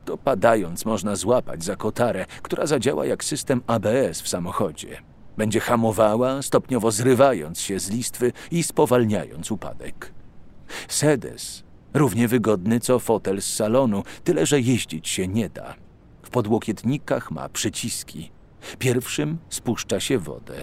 to 0.07 0.19
padając 0.19 0.85
można 0.85 1.17
złapać 1.17 1.65
za 1.65 1.77
kotarę, 1.77 2.27
która 2.43 2.67
zadziała 2.67 3.07
jak 3.07 3.25
system 3.25 3.63
ABS 3.67 4.23
w 4.23 4.29
samochodzie. 4.29 5.03
Będzie 5.37 5.61
hamowała, 5.61 6.43
stopniowo 6.43 6.91
zrywając 6.91 7.61
się 7.61 7.81
z 7.81 7.91
listwy 7.91 8.33
i 8.51 8.63
spowalniając 8.63 9.51
upadek. 9.51 10.13
Sedes, 10.89 11.65
równie 11.95 12.29
wygodny 12.29 12.81
co 12.81 12.99
fotel 12.99 13.43
z 13.43 13.55
salonu, 13.55 14.03
tyle 14.25 14.47
że 14.47 14.61
jeździć 14.61 15.09
się 15.09 15.29
nie 15.29 15.49
da. 15.49 15.75
W 16.23 16.31
podłokietnikach 16.31 17.31
ma 17.31 17.49
przyciski. 17.49 18.31
Pierwszym 18.79 19.39
spuszcza 19.49 20.01
się 20.01 20.19
wodę. 20.19 20.55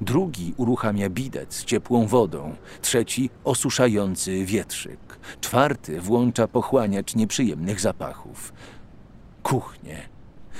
Drugi 0.00 0.54
uruchamia 0.56 1.10
bidet 1.10 1.54
z 1.54 1.64
ciepłą 1.64 2.06
wodą. 2.06 2.54
Trzeci 2.82 3.30
osuszający 3.44 4.44
wietrzyk. 4.44 5.18
Czwarty 5.40 6.00
włącza 6.00 6.48
pochłaniacz 6.48 7.14
nieprzyjemnych 7.14 7.80
zapachów. 7.80 8.52
Kuchnie. 9.44 10.08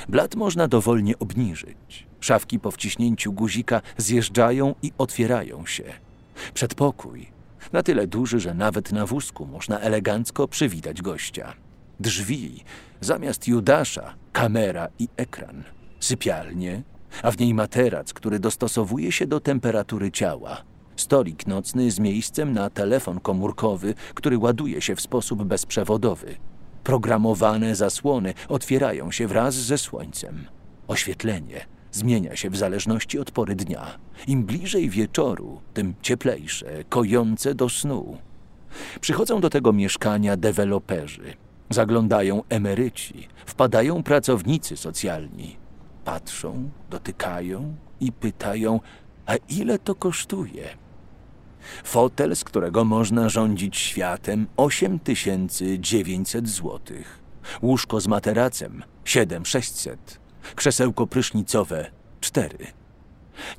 Blat 0.08 0.34
można 0.34 0.68
dowolnie 0.68 1.18
obniżyć. 1.18 2.06
Szafki 2.20 2.60
po 2.60 2.70
wciśnięciu 2.70 3.32
guzika 3.32 3.80
zjeżdżają 3.96 4.74
i 4.82 4.92
otwierają 4.98 5.66
się. 5.66 5.84
Przedpokój. 6.54 7.28
Na 7.72 7.82
tyle 7.82 8.06
duży, 8.06 8.40
że 8.40 8.54
nawet 8.54 8.92
na 8.92 9.06
wózku 9.06 9.46
można 9.46 9.80
elegancko 9.80 10.48
przywitać 10.48 11.02
gościa. 11.02 11.54
Drzwi. 12.00 12.64
Zamiast 13.00 13.48
Judasza 13.48 14.14
kamera 14.32 14.88
i 14.98 15.08
ekran. 15.16 15.64
Sypialnie, 16.00 16.82
a 17.22 17.30
w 17.30 17.38
niej 17.38 17.54
materac, 17.54 18.12
który 18.12 18.38
dostosowuje 18.38 19.12
się 19.12 19.26
do 19.26 19.40
temperatury 19.40 20.10
ciała. 20.10 20.62
Stolik 20.96 21.46
nocny 21.46 21.90
z 21.90 21.98
miejscem 21.98 22.52
na 22.52 22.70
telefon 22.70 23.20
komórkowy, 23.20 23.94
który 24.14 24.38
ładuje 24.38 24.80
się 24.80 24.96
w 24.96 25.00
sposób 25.00 25.44
bezprzewodowy. 25.44 26.36
Programowane 26.84 27.76
zasłony 27.76 28.34
otwierają 28.48 29.10
się 29.10 29.26
wraz 29.26 29.54
ze 29.54 29.78
słońcem. 29.78 30.44
Oświetlenie 30.88 31.66
zmienia 31.92 32.36
się 32.36 32.50
w 32.50 32.56
zależności 32.56 33.18
od 33.18 33.30
pory 33.30 33.54
dnia. 33.54 33.98
Im 34.26 34.44
bliżej 34.44 34.90
wieczoru, 34.90 35.60
tym 35.74 35.94
cieplejsze, 36.02 36.84
kojące 36.88 37.54
do 37.54 37.68
snu. 37.68 38.18
Przychodzą 39.00 39.40
do 39.40 39.50
tego 39.50 39.72
mieszkania 39.72 40.36
deweloperzy. 40.36 41.34
Zaglądają 41.70 42.42
emeryci, 42.48 43.28
wpadają 43.46 44.02
pracownicy 44.02 44.76
socjalni. 44.76 45.56
Patrzą, 46.04 46.70
dotykają 46.90 47.74
i 48.00 48.12
pytają, 48.12 48.80
a 49.26 49.34
ile 49.48 49.78
to 49.78 49.94
kosztuje? 49.94 50.83
Fotel, 51.84 52.36
z 52.36 52.44
którego 52.44 52.84
można 52.84 53.28
rządzić 53.28 53.76
światem, 53.76 54.46
8900 54.56 56.48
zł. 56.48 56.80
Łóżko 57.62 58.00
z 58.00 58.06
materacem 58.06 58.82
7600. 59.04 60.20
Krzesełko 60.54 61.06
prysznicowe 61.06 61.90
4. 62.20 62.58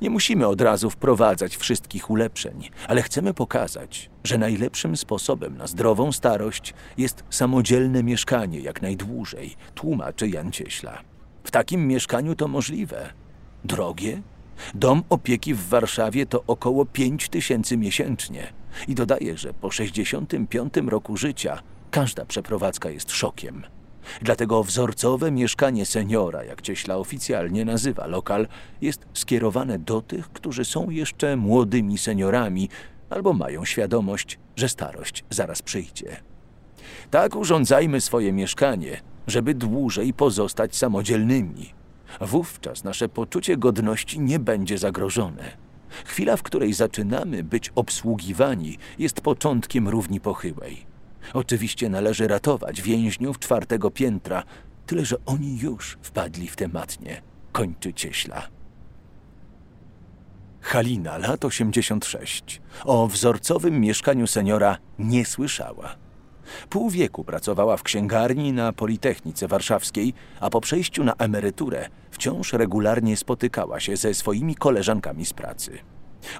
Nie 0.00 0.10
musimy 0.10 0.46
od 0.46 0.60
razu 0.60 0.90
wprowadzać 0.90 1.56
wszystkich 1.56 2.10
ulepszeń, 2.10 2.68
ale 2.88 3.02
chcemy 3.02 3.34
pokazać, 3.34 4.10
że 4.24 4.38
najlepszym 4.38 4.96
sposobem 4.96 5.56
na 5.56 5.66
zdrową 5.66 6.12
starość 6.12 6.74
jest 6.98 7.24
samodzielne 7.30 8.02
mieszkanie 8.02 8.60
jak 8.60 8.82
najdłużej, 8.82 9.56
tłumaczy 9.74 10.28
Jan 10.28 10.52
Cieśla. 10.52 11.02
W 11.44 11.50
takim 11.50 11.88
mieszkaniu 11.88 12.34
to 12.34 12.48
możliwe. 12.48 13.12
Drogie? 13.64 14.22
Dom 14.74 15.02
opieki 15.08 15.54
w 15.54 15.68
Warszawie 15.68 16.26
to 16.26 16.44
około 16.46 16.86
5 16.86 17.28
tysięcy 17.28 17.76
miesięcznie. 17.76 18.52
I 18.88 18.94
dodaje, 18.94 19.38
że 19.38 19.54
po 19.54 19.70
65 19.70 20.74
roku 20.86 21.16
życia 21.16 21.62
każda 21.90 22.24
przeprowadzka 22.24 22.90
jest 22.90 23.10
szokiem. 23.10 23.62
Dlatego 24.22 24.64
wzorcowe 24.64 25.30
mieszkanie 25.30 25.86
seniora, 25.86 26.44
jak 26.44 26.62
Cieśla 26.62 26.96
oficjalnie 26.96 27.64
nazywa 27.64 28.06
lokal, 28.06 28.48
jest 28.80 29.06
skierowane 29.14 29.78
do 29.78 30.02
tych, 30.02 30.28
którzy 30.32 30.64
są 30.64 30.90
jeszcze 30.90 31.36
młodymi 31.36 31.98
seniorami 31.98 32.68
albo 33.10 33.32
mają 33.32 33.64
świadomość, 33.64 34.38
że 34.56 34.68
starość 34.68 35.24
zaraz 35.30 35.62
przyjdzie. 35.62 36.16
Tak 37.10 37.36
urządzajmy 37.36 38.00
swoje 38.00 38.32
mieszkanie, 38.32 39.00
żeby 39.26 39.54
dłużej 39.54 40.12
pozostać 40.12 40.76
samodzielnymi. 40.76 41.74
Wówczas 42.20 42.84
nasze 42.84 43.08
poczucie 43.08 43.56
godności 43.56 44.20
nie 44.20 44.38
będzie 44.38 44.78
zagrożone. 44.78 45.56
Chwila, 46.04 46.36
w 46.36 46.42
której 46.42 46.72
zaczynamy 46.72 47.44
być 47.44 47.72
obsługiwani, 47.74 48.78
jest 48.98 49.20
początkiem 49.20 49.88
równi 49.88 50.20
pochyłej. 50.20 50.86
Oczywiście 51.34 51.88
należy 51.88 52.28
ratować 52.28 52.82
więźniów 52.82 53.38
czwartego 53.38 53.90
piętra, 53.90 54.42
tyle 54.86 55.04
że 55.04 55.16
oni 55.26 55.58
już 55.58 55.98
wpadli 56.02 56.48
w 56.48 56.56
tematnie. 56.56 57.22
Kończy 57.52 57.94
cieśla. 57.94 58.48
Halina, 60.60 61.18
lat 61.18 61.44
86. 61.44 62.60
O 62.84 63.06
wzorcowym 63.06 63.80
mieszkaniu 63.80 64.26
seniora 64.26 64.78
nie 64.98 65.24
słyszała. 65.24 65.96
Pół 66.70 66.90
wieku 66.90 67.24
pracowała 67.24 67.76
w 67.76 67.82
księgarni 67.82 68.52
na 68.52 68.72
Politechnice 68.72 69.48
Warszawskiej, 69.48 70.14
a 70.40 70.50
po 70.50 70.60
przejściu 70.60 71.04
na 71.04 71.14
emeryturę 71.14 71.88
wciąż 72.10 72.52
regularnie 72.52 73.16
spotykała 73.16 73.80
się 73.80 73.96
ze 73.96 74.14
swoimi 74.14 74.54
koleżankami 74.54 75.26
z 75.26 75.32
pracy. 75.32 75.78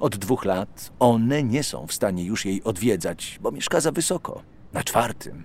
Od 0.01 0.17
dwóch 0.17 0.45
lat 0.45 0.93
one 0.99 1.43
nie 1.43 1.63
są 1.63 1.87
w 1.87 1.93
stanie 1.93 2.25
już 2.25 2.45
jej 2.45 2.63
odwiedzać, 2.65 3.39
bo 3.43 3.53
mieszka 3.53 3.81
za 3.81 3.93
wysoko, 3.93 4.43
na 4.73 4.85
czwartym. 4.85 5.45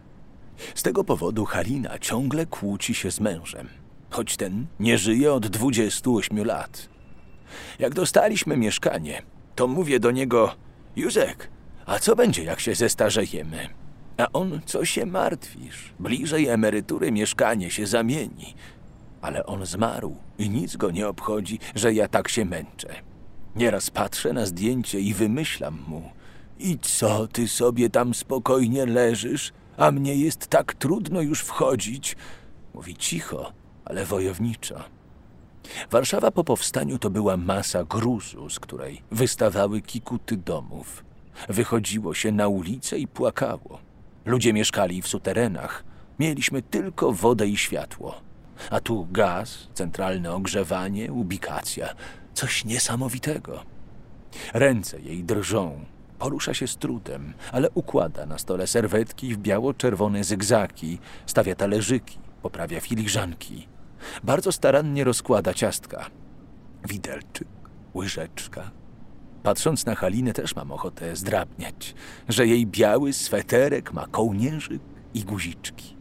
Z 0.75 0.83
tego 0.83 1.03
powodu 1.03 1.45
Halina 1.45 1.99
ciągle 1.99 2.45
kłóci 2.45 2.93
się 2.93 3.11
z 3.11 3.19
mężem, 3.19 3.67
choć 4.09 4.37
ten 4.37 4.65
nie 4.79 4.97
żyje 4.97 5.33
od 5.33 5.47
28 5.47 6.45
lat. 6.45 6.89
Jak 7.79 7.93
dostaliśmy 7.93 8.57
mieszkanie, 8.57 9.21
to 9.55 9.67
mówię 9.67 9.99
do 9.99 10.11
niego: 10.11 10.55
Józek, 10.95 11.49
a 11.85 11.99
co 11.99 12.15
będzie, 12.15 12.43
jak 12.43 12.59
się 12.59 12.75
zestarzejemy? 12.75 13.80
A 14.21 14.27
on, 14.33 14.61
co 14.65 14.85
się 14.85 15.05
martwisz? 15.05 15.93
Bliżej 15.99 16.47
emerytury 16.47 17.11
mieszkanie 17.11 17.71
się 17.71 17.87
zamieni. 17.87 18.53
Ale 19.21 19.45
on 19.45 19.65
zmarł 19.65 20.15
i 20.37 20.49
nic 20.49 20.75
go 20.75 20.91
nie 20.91 21.07
obchodzi, 21.07 21.59
że 21.75 21.93
ja 21.93 22.07
tak 22.07 22.29
się 22.29 22.45
męczę. 22.45 22.89
Nieraz 23.55 23.89
patrzę 23.89 24.33
na 24.33 24.45
zdjęcie 24.45 24.99
i 24.99 25.13
wymyślam 25.13 25.79
mu. 25.87 26.09
I 26.59 26.79
co, 26.79 27.27
ty 27.27 27.47
sobie 27.47 27.89
tam 27.89 28.13
spokojnie 28.13 28.85
leżysz, 28.85 29.51
a 29.77 29.91
mnie 29.91 30.15
jest 30.15 30.47
tak 30.47 30.73
trudno 30.73 31.21
już 31.21 31.41
wchodzić? 31.41 32.15
Mówi 32.73 32.95
cicho, 32.95 33.53
ale 33.85 34.05
wojowniczo. 34.05 34.83
Warszawa 35.91 36.31
po 36.31 36.43
powstaniu 36.43 36.99
to 36.99 37.09
była 37.09 37.37
masa 37.37 37.83
gruzu, 37.83 38.49
z 38.49 38.59
której 38.59 39.01
wystawały 39.11 39.81
kikuty 39.81 40.37
domów. 40.37 41.03
Wychodziło 41.49 42.13
się 42.13 42.31
na 42.31 42.47
ulicę 42.47 42.97
i 42.99 43.07
płakało. 43.07 43.90
Ludzie 44.25 44.53
mieszkali 44.53 45.01
w 45.01 45.07
suterenach. 45.07 45.83
Mieliśmy 46.19 46.61
tylko 46.61 47.11
wodę 47.11 47.47
i 47.47 47.57
światło. 47.57 48.21
A 48.69 48.79
tu 48.79 49.07
gaz, 49.11 49.67
centralne 49.73 50.33
ogrzewanie, 50.33 51.13
ubikacja. 51.13 51.95
Coś 52.33 52.65
niesamowitego. 52.65 53.63
Ręce 54.53 54.99
jej 54.99 55.23
drżą. 55.23 55.85
Porusza 56.19 56.53
się 56.53 56.67
z 56.67 56.77
trudem, 56.77 57.33
ale 57.51 57.69
układa 57.69 58.25
na 58.25 58.37
stole 58.37 58.67
serwetki 58.67 59.33
w 59.33 59.37
biało-czerwone 59.37 60.23
zygzaki, 60.23 60.99
stawia 61.25 61.55
talerzyki, 61.55 62.17
poprawia 62.41 62.79
filiżanki. 62.79 63.67
Bardzo 64.23 64.51
starannie 64.51 65.03
rozkłada 65.03 65.53
ciastka. 65.53 66.05
Widelczyk, 66.89 67.47
łyżeczka, 67.95 68.71
Patrząc 69.43 69.85
na 69.85 69.95
Halinę 69.95 70.33
też 70.33 70.55
mam 70.55 70.71
ochotę 70.71 71.15
zdrabniać, 71.15 71.95
że 72.29 72.47
jej 72.47 72.67
biały 72.67 73.13
sweterek 73.13 73.93
ma 73.93 74.07
kołnierzyk 74.07 74.81
i 75.13 75.23
guziczki. 75.23 75.95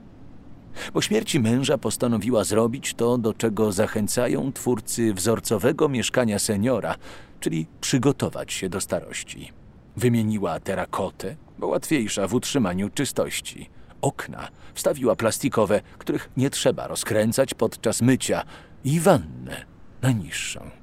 Po 0.92 1.02
śmierci 1.02 1.40
męża 1.40 1.78
postanowiła 1.78 2.44
zrobić 2.44 2.94
to, 2.94 3.18
do 3.18 3.34
czego 3.34 3.72
zachęcają 3.72 4.52
twórcy 4.52 5.14
wzorcowego 5.14 5.88
mieszkania 5.88 6.38
seniora, 6.38 6.96
czyli 7.40 7.66
przygotować 7.80 8.52
się 8.52 8.68
do 8.68 8.80
starości. 8.80 9.52
Wymieniła 9.96 10.60
terakotę, 10.60 11.36
bo 11.58 11.66
łatwiejsza 11.66 12.28
w 12.28 12.34
utrzymaniu 12.34 12.90
czystości. 12.90 13.70
Okna 14.00 14.48
wstawiła 14.74 15.16
plastikowe, 15.16 15.80
których 15.98 16.30
nie 16.36 16.50
trzeba 16.50 16.86
rozkręcać 16.86 17.54
podczas 17.54 18.02
mycia, 18.02 18.44
i 18.84 19.00
wannę 19.00 19.64
najniższą. 20.02 20.79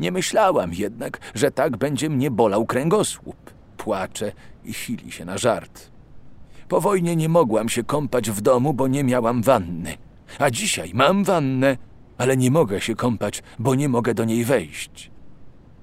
Nie 0.00 0.12
myślałam 0.12 0.74
jednak, 0.74 1.18
że 1.34 1.50
tak 1.50 1.76
będzie 1.76 2.10
mnie 2.10 2.30
bolał 2.30 2.66
kręgosłup. 2.66 3.36
Płacze 3.76 4.32
i 4.64 4.74
sili 4.74 5.12
się 5.12 5.24
na 5.24 5.38
żart. 5.38 5.90
Po 6.68 6.80
wojnie 6.80 7.16
nie 7.16 7.28
mogłam 7.28 7.68
się 7.68 7.84
kąpać 7.84 8.30
w 8.30 8.40
domu, 8.40 8.74
bo 8.74 8.88
nie 8.88 9.04
miałam 9.04 9.42
wanny. 9.42 9.96
A 10.38 10.50
dzisiaj 10.50 10.90
mam 10.94 11.24
wannę, 11.24 11.76
ale 12.18 12.36
nie 12.36 12.50
mogę 12.50 12.80
się 12.80 12.94
kąpać, 12.94 13.42
bo 13.58 13.74
nie 13.74 13.88
mogę 13.88 14.14
do 14.14 14.24
niej 14.24 14.44
wejść. 14.44 15.10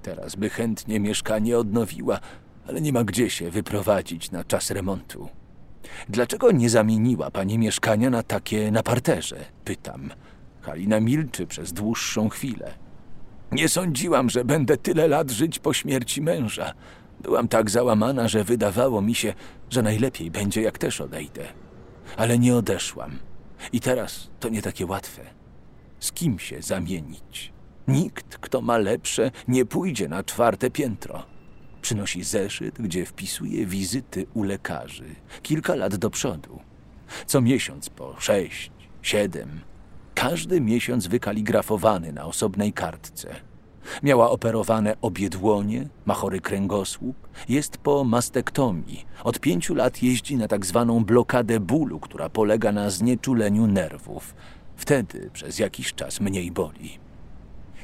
Teraz 0.02 0.36
by 0.36 0.50
chętnie 0.50 1.00
mieszkanie 1.00 1.58
odnowiła, 1.58 2.20
ale 2.68 2.82
nie 2.82 2.94
ma 2.94 3.04
gdzie 3.04 3.30
się 3.30 3.50
wyprowadzić 3.50 4.32
na 4.32 4.44
czas 4.44 4.72
remontu. 4.72 5.30
Dlaczego 6.10 6.52
nie 6.52 6.70
zamieniła 6.70 7.32
pani 7.32 7.58
mieszkania 7.58 8.10
na 8.10 8.24
takie 8.24 8.72
na 8.72 8.84
parterze? 8.84 9.46
Pytam. 9.66 10.10
Halina 10.62 11.00
milczy 11.00 11.48
przez 11.48 11.74
dłuższą 11.74 12.30
chwilę. 12.30 12.83
Nie 13.54 13.70
sądziłam, 13.70 14.30
że 14.30 14.46
będę 14.46 14.78
tyle 14.78 15.08
lat 15.08 15.32
żyć 15.32 15.60
po 15.60 15.74
śmierci 15.74 16.22
męża. 16.22 16.74
Byłam 17.22 17.48
tak 17.48 17.70
załamana, 17.70 18.28
że 18.28 18.44
wydawało 18.44 19.02
mi 19.02 19.16
się, 19.16 19.34
że 19.70 19.82
najlepiej 19.82 20.32
będzie, 20.32 20.62
jak 20.62 20.78
też 20.78 21.02
odejdę. 21.02 21.44
Ale 22.18 22.40
nie 22.40 22.56
odeszłam. 22.56 23.20
I 23.74 23.80
teraz 23.80 24.30
to 24.40 24.50
nie 24.50 24.62
takie 24.62 24.86
łatwe. 24.86 25.22
Z 26.00 26.12
kim 26.12 26.40
się 26.40 26.62
zamienić? 26.62 27.54
Nikt, 27.88 28.38
kto 28.38 28.62
ma 28.62 28.78
lepsze, 28.78 29.32
nie 29.48 29.66
pójdzie 29.66 30.08
na 30.08 30.24
czwarte 30.24 30.72
piętro. 30.72 31.24
Przynosi 31.82 32.24
zeszyt, 32.24 32.82
gdzie 32.82 33.06
wpisuje 33.06 33.66
wizyty 33.66 34.26
u 34.34 34.44
lekarzy. 34.44 35.16
Kilka 35.42 35.76
lat 35.76 35.96
do 35.96 36.10
przodu. 36.10 36.60
Co 37.26 37.42
miesiąc 37.42 37.90
po 37.90 38.16
sześć, 38.20 38.72
siedem, 39.02 39.62
każdy 40.16 40.62
miesiąc 40.62 41.08
wykaligrafowany 41.08 42.14
na 42.14 42.26
osobnej 42.26 42.74
kartce. 42.74 43.36
Miała 44.04 44.30
operowane 44.30 44.96
obie 45.02 45.30
dłonie, 45.30 45.88
ma 46.06 46.14
chory 46.14 46.42
kręgosłup, 46.42 47.16
jest 47.50 47.78
po 47.78 48.04
mastektomii. 48.04 49.06
Od 49.24 49.40
pięciu 49.40 49.76
lat 49.76 50.04
jeździ 50.04 50.38
na 50.38 50.48
tak 50.48 50.66
zwaną 50.66 51.06
blokadę 51.06 51.60
bólu, 51.60 52.00
która 52.00 52.30
polega 52.30 52.72
na 52.72 52.90
znieczuleniu 52.90 53.68
nerwów. 53.68 54.36
Wtedy 54.76 55.30
przez 55.34 55.60
jakiś 55.60 55.94
czas 55.94 56.20
mniej 56.20 56.52
boli. 56.52 57.00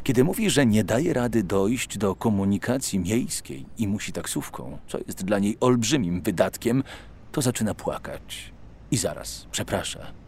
Kiedy 0.04 0.24
mówi, 0.24 0.50
że 0.50 0.66
nie 0.66 0.84
daje 0.84 1.14
rady 1.14 1.44
dojść 1.44 1.98
do 1.98 2.16
komunikacji 2.16 3.00
miejskiej 3.00 3.66
i 3.78 3.88
musi 3.88 4.12
taksówką, 4.12 4.78
co 4.88 4.98
jest 4.98 5.24
dla 5.24 5.40
niej 5.40 5.58
olbrzymim 5.60 6.22
wydatkiem, 6.22 6.84
to 7.32 7.42
zaczyna 7.42 7.74
płakać. 7.74 8.54
I 8.92 8.98
zaraz 8.98 9.48
przeprasza. 9.52 10.19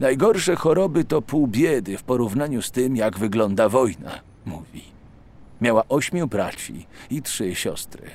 Najgorsze 0.00 0.56
choroby 0.56 1.04
to 1.04 1.22
pół 1.22 1.46
biedy 1.46 1.98
w 1.98 2.02
porównaniu 2.02 2.62
z 2.62 2.70
tym, 2.70 2.96
jak 2.96 3.18
wygląda 3.18 3.68
wojna, 3.68 4.20
mówi. 4.46 4.82
Miała 5.60 5.88
ośmiu 5.88 6.26
braci 6.26 6.86
i 7.10 7.22
trzy 7.22 7.54
siostry. 7.54 8.10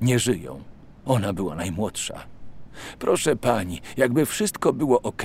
Nie 0.00 0.18
żyją. 0.18 0.62
Ona 1.04 1.32
była 1.32 1.54
najmłodsza. 1.54 2.24
Proszę 2.98 3.36
pani, 3.36 3.80
jakby 3.96 4.26
wszystko 4.26 4.72
było 4.72 5.02
ok 5.02 5.22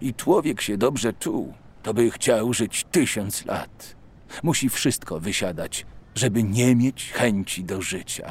i 0.00 0.14
człowiek 0.14 0.60
się 0.60 0.76
dobrze 0.76 1.12
czuł, 1.12 1.52
to 1.82 1.94
by 1.94 2.10
chciał 2.10 2.54
żyć 2.54 2.86
tysiąc 2.90 3.44
lat. 3.44 3.96
Musi 4.42 4.68
wszystko 4.68 5.20
wysiadać, 5.20 5.86
żeby 6.14 6.42
nie 6.42 6.76
mieć 6.76 7.12
chęci 7.12 7.64
do 7.64 7.82
życia. 7.82 8.30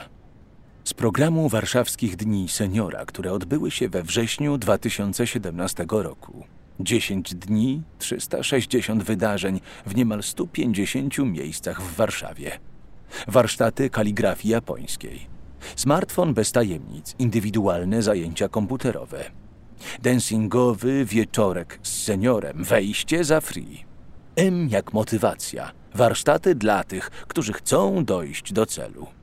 Z 0.84 0.94
programu 0.94 1.50
Warszawskich 1.50 2.16
Dni 2.16 2.50
Seniora, 2.50 3.06
które 3.06 3.34
odbyły 3.34 3.72
się 3.72 3.90
we 3.90 4.04
wrześniu 4.04 4.58
2017 4.58 5.86
roku. 5.90 6.44
10 6.80 7.36
dni, 7.36 7.82
360 7.98 9.04
wydarzeń 9.04 9.60
w 9.86 9.96
niemal 9.96 10.24
150 10.24 11.18
miejscach 11.18 11.82
w 11.82 11.96
Warszawie. 11.96 12.60
Warsztaty 13.28 13.90
kaligrafii 13.90 14.52
japońskiej. 14.52 15.28
Smartfon 15.76 16.34
bez 16.34 16.52
tajemnic, 16.52 17.16
indywidualne 17.20 18.02
zajęcia 18.02 18.50
komputerowe. 18.50 19.32
Dancingowy 20.02 21.06
wieczorek 21.06 21.80
z 21.84 22.04
seniorem, 22.04 22.64
wejście 22.64 23.24
za 23.24 23.42
free. 23.42 23.86
M 24.36 24.70
jak 24.70 24.94
motywacja, 24.94 25.72
warsztaty 25.96 26.56
dla 26.56 26.84
tych, 26.84 27.10
którzy 27.10 27.54
chcą 27.54 28.06
dojść 28.06 28.54
do 28.54 28.66
celu. 28.66 29.19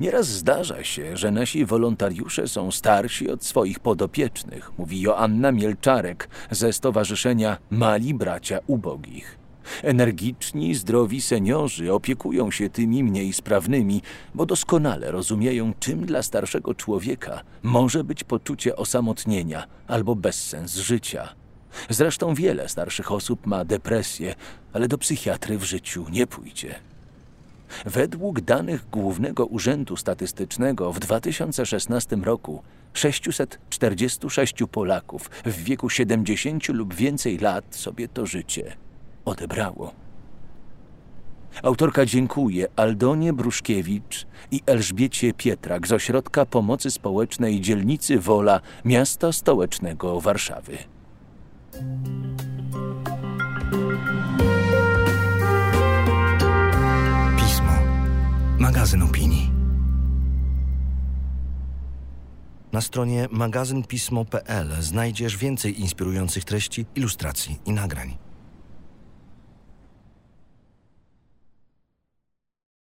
Nieraz 0.00 0.26
zdarza 0.26 0.84
się, 0.84 1.16
że 1.16 1.30
nasi 1.30 1.64
wolontariusze 1.64 2.48
są 2.48 2.70
starsi 2.70 3.30
od 3.30 3.44
swoich 3.44 3.80
podopiecznych, 3.80 4.78
mówi 4.78 5.00
Joanna 5.00 5.52
Mielczarek 5.52 6.28
ze 6.50 6.72
Stowarzyszenia 6.72 7.56
Mali 7.70 8.14
Bracia 8.14 8.58
Ubogich. 8.66 9.38
Energiczni, 9.82 10.74
zdrowi 10.74 11.20
seniorzy 11.20 11.92
opiekują 11.92 12.50
się 12.50 12.70
tymi 12.70 13.04
mniej 13.04 13.32
sprawnymi, 13.32 14.02
bo 14.34 14.46
doskonale 14.46 15.10
rozumieją, 15.10 15.72
czym 15.80 16.06
dla 16.06 16.22
starszego 16.22 16.74
człowieka 16.74 17.40
może 17.62 18.04
być 18.04 18.24
poczucie 18.24 18.76
osamotnienia 18.76 19.66
albo 19.86 20.14
bezsens 20.16 20.76
życia. 20.76 21.28
Zresztą 21.90 22.34
wiele 22.34 22.68
starszych 22.68 23.12
osób 23.12 23.46
ma 23.46 23.64
depresję, 23.64 24.34
ale 24.72 24.88
do 24.88 24.98
psychiatry 24.98 25.58
w 25.58 25.64
życiu 25.64 26.06
nie 26.10 26.26
pójdzie. 26.26 26.87
Według 27.86 28.40
danych 28.40 28.90
Głównego 28.90 29.46
Urzędu 29.46 29.96
Statystycznego 29.96 30.92
w 30.92 30.98
2016 31.00 32.16
roku 32.16 32.62
646 32.92 34.54
Polaków 34.72 35.30
w 35.44 35.64
wieku 35.64 35.90
70 35.90 36.68
lub 36.68 36.94
więcej 36.94 37.38
lat 37.38 37.64
sobie 37.76 38.08
to 38.08 38.26
życie 38.26 38.76
odebrało. 39.24 39.92
Autorka 41.62 42.06
dziękuję 42.06 42.66
Aldonie 42.76 43.32
Bruszkiewicz 43.32 44.26
i 44.50 44.60
Elżbiecie 44.66 45.32
Pietrak 45.34 45.86
z 45.86 45.92
Ośrodka 45.92 46.46
Pomocy 46.46 46.90
Społecznej 46.90 47.60
Dzielnicy 47.60 48.18
Wola 48.18 48.60
Miasta 48.84 49.32
Stołecznego 49.32 50.20
Warszawy. 50.20 50.78
Magazyn 58.58 59.02
opinii. 59.02 59.50
Na 62.72 62.80
stronie 62.80 63.28
magazynpismo.pl 63.30 64.82
znajdziesz 64.82 65.36
więcej 65.36 65.80
inspirujących 65.80 66.44
treści, 66.44 66.86
ilustracji 66.94 67.58
i 67.66 67.72
nagrań. 67.72 68.27